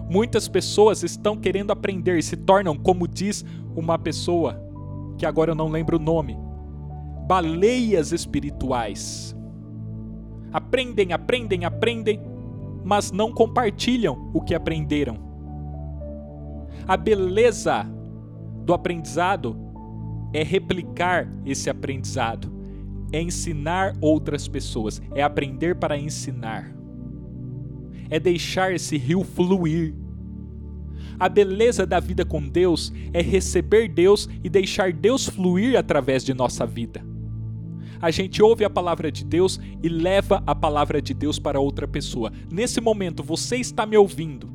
Muitas 0.09 0.49
pessoas 0.49 1.03
estão 1.03 1.37
querendo 1.37 1.71
aprender 1.71 2.19
e 2.19 2.23
se 2.23 2.37
tornam, 2.37 2.77
como 2.77 3.09
diz 3.09 3.45
uma 3.75 3.99
pessoa, 3.99 4.61
que 5.17 5.25
agora 5.25 5.53
eu 5.53 5.55
não 5.55 5.69
lembro 5.69 5.97
o 5.97 6.03
nome, 6.03 6.37
baleias 7.27 8.13
espirituais. 8.13 9.35
Aprendem, 10.53 11.13
aprendem, 11.13 11.65
aprendem, 11.65 12.21
mas 12.85 13.11
não 13.11 13.33
compartilham 13.33 14.31
o 14.35 14.41
que 14.41 14.55
aprenderam. 14.55 15.17
A 16.87 16.97
beleza 16.97 17.87
do 18.65 18.75
aprendizado 18.75 19.57
é 20.33 20.43
replicar 20.43 21.29
esse 21.45 21.71
aprendizado, 21.71 22.53
é 23.13 23.21
ensinar 23.21 23.95
outras 24.01 24.49
pessoas, 24.49 25.01
é 25.15 25.23
aprender 25.23 25.77
para 25.77 25.97
ensinar, 25.97 26.75
é 28.13 28.21
deixar 28.21 28.75
esse 28.75 28.99
rio 28.99 29.25
fluir. 29.25 29.95
A 31.19 31.31
beleza 31.31 31.87
da 31.87 31.99
vida 31.99 32.27
com 32.27 32.47
Deus 32.47 32.93
é 33.11 33.23
receber 33.23 33.89
Deus 33.89 34.29
e 34.45 34.51
deixar 34.51 34.93
Deus 34.93 35.27
fluir 35.27 35.79
através 35.79 36.23
de 36.23 36.35
nossa 36.35 36.67
vida. 36.67 37.03
A 38.03 38.11
gente 38.11 38.43
ouve 38.43 38.67
a 38.67 38.71
palavra 38.71 39.11
de 39.11 39.25
Deus 39.25 39.59
e 39.83 39.89
leva 39.89 40.43
a 40.47 40.55
palavra 40.55 41.01
de 41.01 41.15
Deus 41.15 41.39
para 41.39 41.59
outra 41.59 41.89
pessoa. 41.89 42.31
Nesse 42.53 42.83
momento 42.83 43.23
você 43.23 43.57
está 43.57 43.87
me 43.87 43.97
ouvindo, 43.97 44.47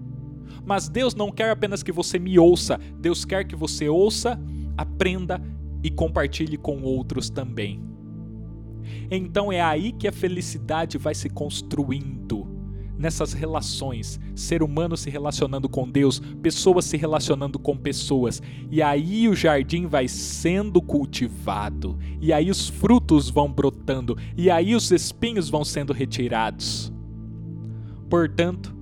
mas 0.63 0.87
Deus 0.87 1.15
não 1.15 1.31
quer 1.31 1.49
apenas 1.49 1.81
que 1.81 1.91
você 1.91 2.19
me 2.19 2.37
ouça, 2.37 2.79
Deus 2.99 3.25
quer 3.25 3.43
que 3.43 3.55
você 3.55 3.89
ouça, 3.89 4.39
aprenda 4.77 5.41
e 5.83 5.89
compartilhe 5.89 6.57
com 6.57 6.83
outros 6.83 7.27
também. 7.27 7.81
Então 9.09 9.51
é 9.51 9.61
aí 9.61 9.93
que 9.93 10.07
a 10.07 10.11
felicidade 10.11 10.99
vai 10.99 11.15
se 11.15 11.27
construindo 11.27 12.46
nessas 12.97 13.33
relações, 13.33 14.19
ser 14.35 14.63
humano 14.63 14.97
se 14.97 15.09
relacionando 15.09 15.69
com 15.69 15.89
Deus, 15.89 16.19
pessoas 16.41 16.85
se 16.85 16.97
relacionando 16.97 17.59
com 17.59 17.77
pessoas, 17.77 18.41
e 18.71 18.81
aí 18.81 19.27
o 19.29 19.35
jardim 19.35 19.85
vai 19.85 20.07
sendo 20.07 20.81
cultivado, 20.81 21.97
e 22.19 22.33
aí 22.33 22.49
os 22.49 22.67
frutos 22.67 23.29
vão 23.29 23.51
brotando, 23.51 24.17
e 24.35 24.49
aí 24.49 24.75
os 24.75 24.91
espinhos 24.91 25.49
vão 25.49 25.63
sendo 25.63 25.93
retirados. 25.93 26.91
Portanto, 28.09 28.75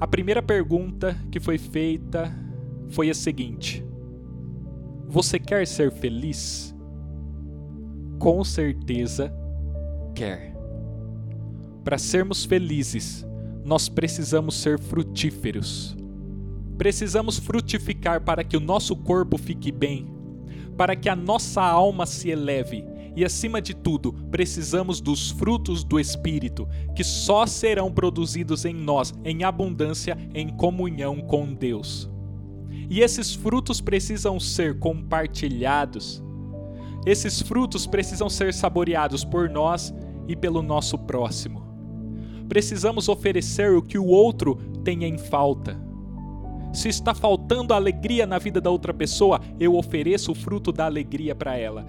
a 0.00 0.06
primeira 0.06 0.42
pergunta 0.42 1.16
que 1.30 1.38
foi 1.38 1.58
feita 1.58 2.34
foi 2.88 3.08
a 3.08 3.14
seguinte: 3.14 3.84
você 5.06 5.38
quer 5.38 5.66
ser 5.66 5.92
feliz? 5.92 6.74
Com 8.18 8.42
certeza 8.42 9.32
quer. 10.14 10.51
Para 11.84 11.98
sermos 11.98 12.44
felizes, 12.44 13.26
nós 13.64 13.88
precisamos 13.88 14.54
ser 14.56 14.78
frutíferos. 14.78 15.96
Precisamos 16.78 17.38
frutificar 17.38 18.22
para 18.22 18.44
que 18.44 18.56
o 18.56 18.60
nosso 18.60 18.94
corpo 18.96 19.36
fique 19.36 19.72
bem, 19.72 20.06
para 20.76 20.94
que 20.94 21.08
a 21.08 21.16
nossa 21.16 21.62
alma 21.62 22.06
se 22.06 22.30
eleve 22.30 22.84
e, 23.14 23.24
acima 23.24 23.60
de 23.60 23.74
tudo, 23.74 24.12
precisamos 24.30 25.00
dos 25.00 25.30
frutos 25.30 25.84
do 25.84 26.00
Espírito, 26.00 26.66
que 26.94 27.04
só 27.04 27.46
serão 27.46 27.92
produzidos 27.92 28.64
em 28.64 28.74
nós 28.74 29.12
em 29.24 29.44
abundância 29.44 30.16
em 30.34 30.48
comunhão 30.48 31.20
com 31.20 31.52
Deus. 31.52 32.10
E 32.88 33.00
esses 33.00 33.34
frutos 33.34 33.80
precisam 33.80 34.40
ser 34.40 34.78
compartilhados. 34.78 36.22
Esses 37.04 37.42
frutos 37.42 37.86
precisam 37.86 38.30
ser 38.30 38.54
saboreados 38.54 39.24
por 39.24 39.50
nós 39.50 39.92
e 40.28 40.36
pelo 40.36 40.62
nosso 40.62 40.96
próximo. 40.98 41.61
Precisamos 42.52 43.08
oferecer 43.08 43.72
o 43.72 43.80
que 43.80 43.96
o 43.96 44.04
outro 44.04 44.56
tem 44.84 45.04
em 45.04 45.16
falta. 45.16 45.80
Se 46.70 46.86
está 46.90 47.14
faltando 47.14 47.72
alegria 47.72 48.26
na 48.26 48.38
vida 48.38 48.60
da 48.60 48.68
outra 48.68 48.92
pessoa, 48.92 49.40
eu 49.58 49.74
ofereço 49.74 50.32
o 50.32 50.34
fruto 50.34 50.70
da 50.70 50.84
alegria 50.84 51.34
para 51.34 51.56
ela. 51.56 51.86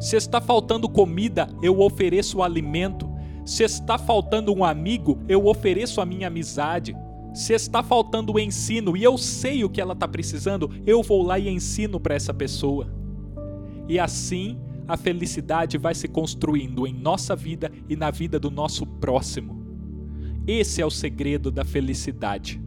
Se 0.00 0.16
está 0.16 0.40
faltando 0.40 0.88
comida, 0.88 1.50
eu 1.60 1.82
ofereço 1.82 2.38
o 2.38 2.42
alimento. 2.42 3.06
Se 3.44 3.62
está 3.62 3.98
faltando 3.98 4.54
um 4.54 4.64
amigo, 4.64 5.18
eu 5.28 5.46
ofereço 5.46 6.00
a 6.00 6.06
minha 6.06 6.28
amizade. 6.28 6.96
Se 7.34 7.52
está 7.52 7.82
faltando 7.82 8.32
o 8.32 8.40
ensino 8.40 8.96
e 8.96 9.04
eu 9.04 9.18
sei 9.18 9.64
o 9.64 9.68
que 9.68 9.82
ela 9.82 9.92
está 9.92 10.08
precisando, 10.08 10.70
eu 10.86 11.02
vou 11.02 11.22
lá 11.22 11.38
e 11.38 11.46
ensino 11.46 12.00
para 12.00 12.14
essa 12.14 12.32
pessoa. 12.32 12.90
E 13.86 13.98
assim 13.98 14.58
a 14.88 14.96
felicidade 14.96 15.76
vai 15.76 15.94
se 15.94 16.08
construindo 16.08 16.86
em 16.86 16.94
nossa 16.94 17.36
vida 17.36 17.70
e 17.86 17.94
na 17.94 18.10
vida 18.10 18.40
do 18.40 18.50
nosso 18.50 18.86
próximo. 18.86 19.65
Esse 20.46 20.80
é 20.80 20.86
o 20.86 20.90
segredo 20.90 21.50
da 21.50 21.64
felicidade. 21.64 22.62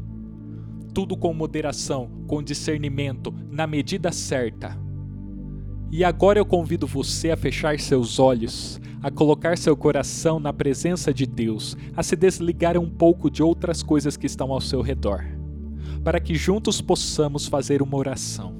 Tudo 0.93 1.15
com 1.15 1.33
moderação, 1.33 2.09
com 2.27 2.43
discernimento, 2.43 3.33
na 3.49 3.65
medida 3.65 4.11
certa. 4.11 4.77
E 5.89 6.03
agora 6.03 6.37
eu 6.37 6.45
convido 6.45 6.85
você 6.85 7.31
a 7.31 7.37
fechar 7.37 7.79
seus 7.79 8.19
olhos, 8.19 8.81
a 9.01 9.09
colocar 9.09 9.57
seu 9.57 9.77
coração 9.77 10.41
na 10.41 10.51
presença 10.51 11.13
de 11.13 11.25
Deus, 11.25 11.77
a 11.95 12.03
se 12.03 12.17
desligar 12.17 12.77
um 12.77 12.89
pouco 12.89 13.29
de 13.31 13.41
outras 13.41 13.81
coisas 13.81 14.17
que 14.17 14.25
estão 14.25 14.51
ao 14.51 14.59
seu 14.59 14.81
redor, 14.81 15.25
para 16.03 16.19
que 16.19 16.35
juntos 16.35 16.81
possamos 16.81 17.47
fazer 17.47 17.81
uma 17.81 17.97
oração. 17.97 18.53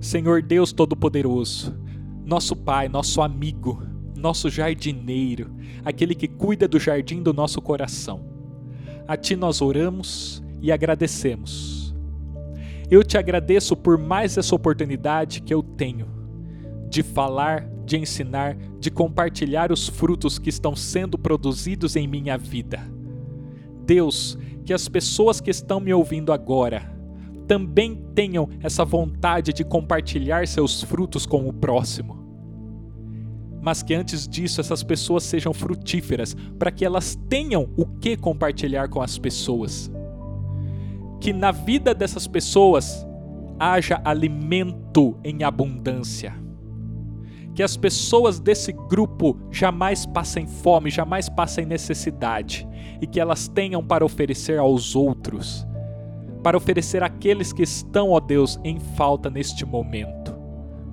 Senhor 0.00 0.40
Deus 0.40 0.72
Todo-Poderoso, 0.72 1.76
nosso 2.24 2.54
Pai, 2.54 2.88
nosso 2.88 3.20
amigo, 3.20 3.82
nosso 4.16 4.48
jardineiro, 4.50 5.50
aquele 5.84 6.14
que 6.14 6.26
cuida 6.26 6.66
do 6.66 6.78
jardim 6.78 7.22
do 7.22 7.32
nosso 7.32 7.60
coração. 7.60 8.24
A 9.06 9.16
Ti 9.16 9.36
nós 9.36 9.60
oramos 9.60 10.42
e 10.60 10.72
agradecemos 10.72 11.76
eu 12.88 13.02
te 13.02 13.18
agradeço 13.18 13.76
por 13.76 13.98
mais 13.98 14.38
essa 14.38 14.54
oportunidade 14.54 15.40
que 15.42 15.52
eu 15.52 15.62
tenho 15.62 16.06
de 16.88 17.02
falar, 17.02 17.68
de 17.84 17.96
ensinar, 17.96 18.56
de 18.78 18.90
compartilhar 18.92 19.72
os 19.72 19.88
frutos 19.88 20.38
que 20.38 20.48
estão 20.48 20.76
sendo 20.76 21.18
produzidos 21.18 21.96
em 21.96 22.06
minha 22.06 22.38
vida. 22.38 22.80
Deus, 23.84 24.38
que 24.64 24.72
as 24.72 24.88
pessoas 24.88 25.40
que 25.40 25.50
estão 25.50 25.80
me 25.80 25.92
ouvindo 25.92 26.32
agora 26.32 26.94
também 27.48 27.96
tenham 28.14 28.48
essa 28.62 28.84
vontade 28.84 29.52
de 29.52 29.64
compartilhar 29.64 30.46
seus 30.46 30.82
frutos 30.82 31.26
com 31.26 31.48
o 31.48 31.52
próximo. 31.52 32.25
Mas 33.66 33.82
que 33.82 33.92
antes 33.92 34.26
disso 34.26 34.62
essas 34.62 34.82
pessoas 34.82 35.24
sejam 35.24 35.52
frutíferas, 35.52 36.34
para 36.58 36.70
que 36.70 36.86
elas 36.86 37.18
tenham 37.28 37.68
o 37.76 37.84
que 37.84 38.16
compartilhar 38.16 38.88
com 38.88 39.02
as 39.02 39.18
pessoas 39.18 39.90
que 41.20 41.32
na 41.32 41.50
vida 41.50 41.94
dessas 41.94 42.28
pessoas 42.28 43.04
haja 43.58 44.00
alimento 44.04 45.18
em 45.24 45.42
abundância. 45.42 46.32
Que 47.54 47.64
as 47.64 47.76
pessoas 47.76 48.38
desse 48.38 48.70
grupo 48.70 49.36
jamais 49.50 50.04
passem 50.04 50.46
fome, 50.46 50.90
jamais 50.90 51.28
passem 51.28 51.64
necessidade 51.64 52.68
e 53.00 53.08
que 53.08 53.18
elas 53.18 53.48
tenham 53.48 53.82
para 53.82 54.04
oferecer 54.04 54.58
aos 54.58 54.94
outros, 54.94 55.66
para 56.44 56.56
oferecer 56.56 57.02
àqueles 57.02 57.52
que 57.52 57.62
estão, 57.62 58.10
ó 58.10 58.20
Deus, 58.20 58.60
em 58.62 58.78
falta 58.78 59.28
neste 59.28 59.64
momento. 59.64 60.25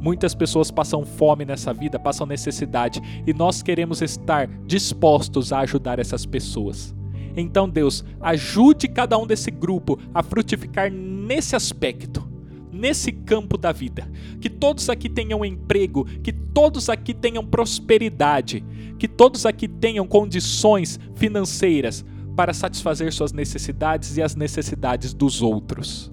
Muitas 0.04 0.36
pessoas 0.36 0.70
passam 0.70 1.06
fome 1.06 1.46
nessa 1.46 1.74
vida, 1.74 1.98
passam 1.98 2.28
necessidade 2.28 3.02
e 3.26 3.34
nós 3.34 3.62
queremos 3.62 4.02
estar 4.02 4.48
dispostos 4.66 5.54
a 5.54 5.60
ajudar 5.62 5.98
essas 5.98 6.26
pessoas. 6.26 6.94
Então, 7.38 7.70
Deus, 7.70 8.04
ajude 8.20 8.90
cada 8.90 9.18
um 9.18 9.26
desse 9.26 9.50
grupo 9.50 9.98
a 10.14 10.22
frutificar 10.22 10.92
nesse 10.92 11.56
aspecto, 11.56 12.22
nesse 12.70 13.14
campo 13.14 13.58
da 13.58 13.72
vida. 13.72 14.12
Que 14.42 14.50
todos 14.50 14.90
aqui 14.90 15.08
tenham 15.08 15.46
emprego, 15.46 16.04
que 16.22 16.34
todos 16.34 16.90
aqui 16.90 17.14
tenham 17.14 17.46
prosperidade, 17.46 18.62
que 19.00 19.08
todos 19.08 19.46
aqui 19.46 19.70
tenham 19.70 20.06
condições 20.06 21.00
financeiras 21.16 22.04
para 22.36 22.54
satisfazer 22.54 23.14
suas 23.14 23.32
necessidades 23.32 24.18
e 24.18 24.22
as 24.22 24.36
necessidades 24.36 25.14
dos 25.14 25.42
outros. 25.42 26.12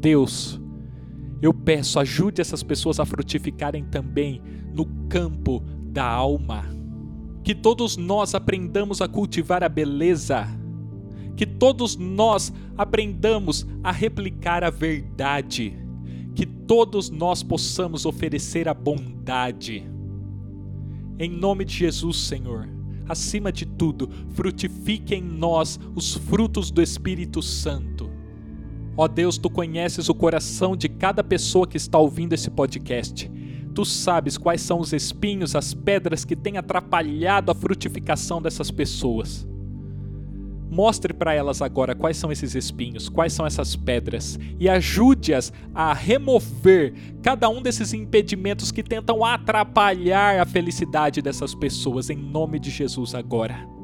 Deus, 0.00 0.60
eu 1.44 1.52
peço, 1.52 2.00
ajude 2.00 2.40
essas 2.40 2.62
pessoas 2.62 2.98
a 2.98 3.04
frutificarem 3.04 3.84
também 3.84 4.40
no 4.72 4.86
campo 5.10 5.62
da 5.90 6.02
alma. 6.02 6.64
Que 7.42 7.54
todos 7.54 7.98
nós 7.98 8.34
aprendamos 8.34 9.02
a 9.02 9.08
cultivar 9.08 9.62
a 9.62 9.68
beleza. 9.68 10.46
Que 11.36 11.44
todos 11.44 11.96
nós 11.96 12.50
aprendamos 12.78 13.66
a 13.82 13.92
replicar 13.92 14.64
a 14.64 14.70
verdade. 14.70 15.76
Que 16.34 16.46
todos 16.46 17.10
nós 17.10 17.42
possamos 17.42 18.06
oferecer 18.06 18.66
a 18.66 18.72
bondade. 18.72 19.86
Em 21.18 21.28
nome 21.28 21.66
de 21.66 21.74
Jesus, 21.74 22.20
Senhor, 22.20 22.66
acima 23.06 23.52
de 23.52 23.66
tudo, 23.66 24.08
frutifique 24.30 25.14
em 25.14 25.22
nós 25.22 25.78
os 25.94 26.14
frutos 26.14 26.70
do 26.70 26.80
Espírito 26.80 27.42
Santo. 27.42 27.93
Ó 28.96 29.08
Deus, 29.08 29.36
tu 29.36 29.50
conheces 29.50 30.08
o 30.08 30.14
coração 30.14 30.76
de 30.76 30.88
cada 30.88 31.24
pessoa 31.24 31.66
que 31.66 31.76
está 31.76 31.98
ouvindo 31.98 32.32
esse 32.32 32.48
podcast. 32.48 33.30
Tu 33.74 33.84
sabes 33.84 34.38
quais 34.38 34.60
são 34.60 34.78
os 34.78 34.92
espinhos, 34.92 35.56
as 35.56 35.74
pedras 35.74 36.24
que 36.24 36.36
têm 36.36 36.56
atrapalhado 36.56 37.50
a 37.50 37.54
frutificação 37.54 38.40
dessas 38.40 38.70
pessoas. 38.70 39.44
Mostre 40.70 41.12
para 41.12 41.34
elas 41.34 41.60
agora 41.60 41.94
quais 41.94 42.16
são 42.16 42.30
esses 42.30 42.54
espinhos, 42.54 43.08
quais 43.08 43.32
são 43.32 43.44
essas 43.44 43.74
pedras 43.74 44.38
e 44.58 44.68
ajude-as 44.68 45.52
a 45.74 45.92
remover 45.92 46.94
cada 47.20 47.48
um 47.48 47.60
desses 47.60 47.92
impedimentos 47.92 48.70
que 48.70 48.82
tentam 48.82 49.24
atrapalhar 49.24 50.40
a 50.40 50.46
felicidade 50.46 51.20
dessas 51.20 51.54
pessoas, 51.54 52.10
em 52.10 52.16
nome 52.16 52.60
de 52.60 52.70
Jesus 52.70 53.14
agora 53.14 53.74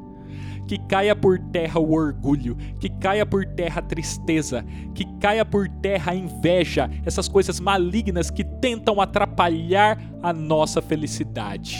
que 0.71 0.77
caia 0.77 1.13
por 1.13 1.37
terra 1.37 1.81
o 1.81 1.91
orgulho, 1.91 2.55
que 2.81 2.89
caia 2.89 3.23
por 3.27 3.45
terra 3.45 3.77
a 3.77 3.83
tristeza, 3.83 4.65
que 4.95 5.05
caia 5.19 5.45
por 5.45 5.69
terra 5.69 6.13
a 6.13 6.15
inveja, 6.15 6.89
essas 7.05 7.27
coisas 7.27 7.59
malignas 7.59 8.31
que 8.31 8.43
tentam 8.43 8.99
atrapalhar 8.99 10.01
a 10.23 10.33
nossa 10.33 10.81
felicidade. 10.81 11.77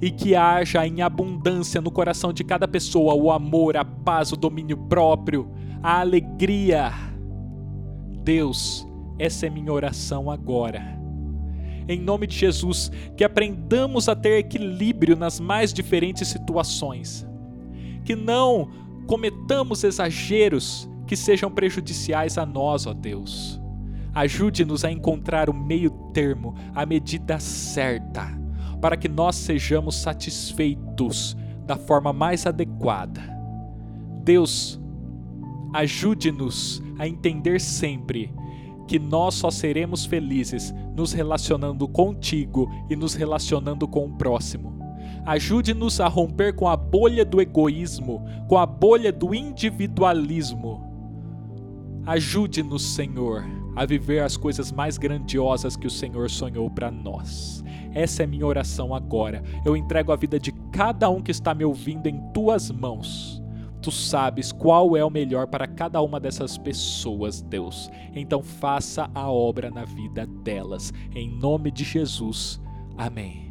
E 0.00 0.10
que 0.10 0.34
haja 0.34 0.86
em 0.86 1.02
abundância 1.02 1.78
no 1.82 1.90
coração 1.90 2.32
de 2.32 2.42
cada 2.42 2.66
pessoa 2.66 3.12
o 3.12 3.30
amor, 3.30 3.76
a 3.76 3.84
paz, 3.84 4.32
o 4.32 4.36
domínio 4.36 4.78
próprio, 4.78 5.52
a 5.82 6.00
alegria. 6.00 6.90
Deus, 8.24 8.88
essa 9.18 9.46
é 9.46 9.50
minha 9.50 9.72
oração 9.72 10.30
agora 10.30 10.96
em 11.90 11.98
nome 11.98 12.26
de 12.26 12.36
Jesus, 12.36 12.92
que 13.16 13.24
aprendamos 13.24 14.10
a 14.10 14.14
ter 14.14 14.38
equilíbrio 14.38 15.16
nas 15.16 15.40
mais 15.40 15.72
diferentes 15.72 16.28
situações, 16.28 17.26
que 18.04 18.14
não 18.14 18.68
cometamos 19.08 19.82
exageros 19.84 20.88
que 21.06 21.16
sejam 21.16 21.50
prejudiciais 21.50 22.36
a 22.36 22.44
nós, 22.44 22.86
ó 22.86 22.92
Deus. 22.92 23.58
Ajude-nos 24.14 24.84
a 24.84 24.92
encontrar 24.92 25.48
o 25.48 25.54
meio 25.54 25.90
termo, 26.12 26.54
a 26.74 26.84
medida 26.84 27.40
certa, 27.40 28.28
para 28.82 28.98
que 28.98 29.08
nós 29.08 29.34
sejamos 29.34 29.96
satisfeitos 29.96 31.34
da 31.66 31.76
forma 31.76 32.12
mais 32.12 32.46
adequada. 32.46 33.22
Deus, 34.22 34.78
ajude-nos 35.72 36.82
a 36.98 37.08
entender 37.08 37.60
sempre 37.60 38.30
que 38.86 38.98
nós 38.98 39.34
só 39.34 39.50
seremos 39.50 40.04
felizes 40.04 40.74
nos 40.94 41.14
relacionando 41.14 41.88
contigo 41.88 42.70
e 42.90 42.96
nos 42.96 43.14
relacionando 43.14 43.88
com 43.88 44.04
o 44.04 44.16
próximo. 44.18 44.77
Ajude-nos 45.28 46.00
a 46.00 46.08
romper 46.08 46.54
com 46.54 46.66
a 46.66 46.74
bolha 46.74 47.22
do 47.22 47.38
egoísmo, 47.38 48.24
com 48.48 48.56
a 48.56 48.64
bolha 48.64 49.12
do 49.12 49.34
individualismo. 49.34 50.82
Ajude-nos, 52.06 52.94
Senhor, 52.94 53.44
a 53.76 53.84
viver 53.84 54.20
as 54.20 54.38
coisas 54.38 54.72
mais 54.72 54.96
grandiosas 54.96 55.76
que 55.76 55.86
o 55.86 55.90
Senhor 55.90 56.30
sonhou 56.30 56.70
para 56.70 56.90
nós. 56.90 57.62
Essa 57.92 58.22
é 58.22 58.26
minha 58.26 58.46
oração 58.46 58.94
agora. 58.94 59.42
Eu 59.66 59.76
entrego 59.76 60.12
a 60.12 60.16
vida 60.16 60.40
de 60.40 60.50
cada 60.72 61.10
um 61.10 61.20
que 61.20 61.30
está 61.30 61.52
me 61.52 61.62
ouvindo 61.62 62.06
em 62.06 62.18
tuas 62.32 62.70
mãos. 62.70 63.42
Tu 63.82 63.90
sabes 63.90 64.50
qual 64.50 64.96
é 64.96 65.04
o 65.04 65.10
melhor 65.10 65.46
para 65.46 65.66
cada 65.66 66.00
uma 66.00 66.18
dessas 66.18 66.56
pessoas, 66.56 67.42
Deus. 67.42 67.90
Então 68.14 68.42
faça 68.42 69.10
a 69.14 69.30
obra 69.30 69.70
na 69.70 69.84
vida 69.84 70.26
delas. 70.42 70.90
Em 71.14 71.28
nome 71.38 71.70
de 71.70 71.84
Jesus. 71.84 72.58
Amém. 72.96 73.47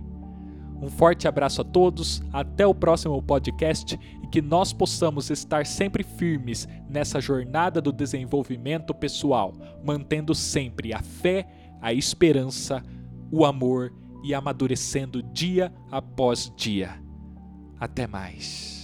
Um 0.81 0.89
forte 0.89 1.27
abraço 1.27 1.61
a 1.61 1.63
todos, 1.63 2.21
até 2.31 2.65
o 2.65 2.73
próximo 2.73 3.21
podcast 3.21 3.99
e 4.23 4.27
que 4.27 4.41
nós 4.41 4.71
possamos 4.71 5.29
estar 5.29 5.65
sempre 5.65 6.03
firmes 6.03 6.67
nessa 6.89 7.19
jornada 7.19 7.81
do 7.81 7.91
desenvolvimento 7.91 8.93
pessoal, 8.93 9.53
mantendo 9.83 10.35
sempre 10.35 10.93
a 10.93 11.01
fé, 11.01 11.47
a 11.81 11.93
esperança, 11.93 12.83
o 13.31 13.45
amor 13.45 13.93
e 14.23 14.33
amadurecendo 14.33 15.23
dia 15.23 15.73
após 15.91 16.51
dia. 16.55 17.01
Até 17.79 18.05
mais. 18.05 18.76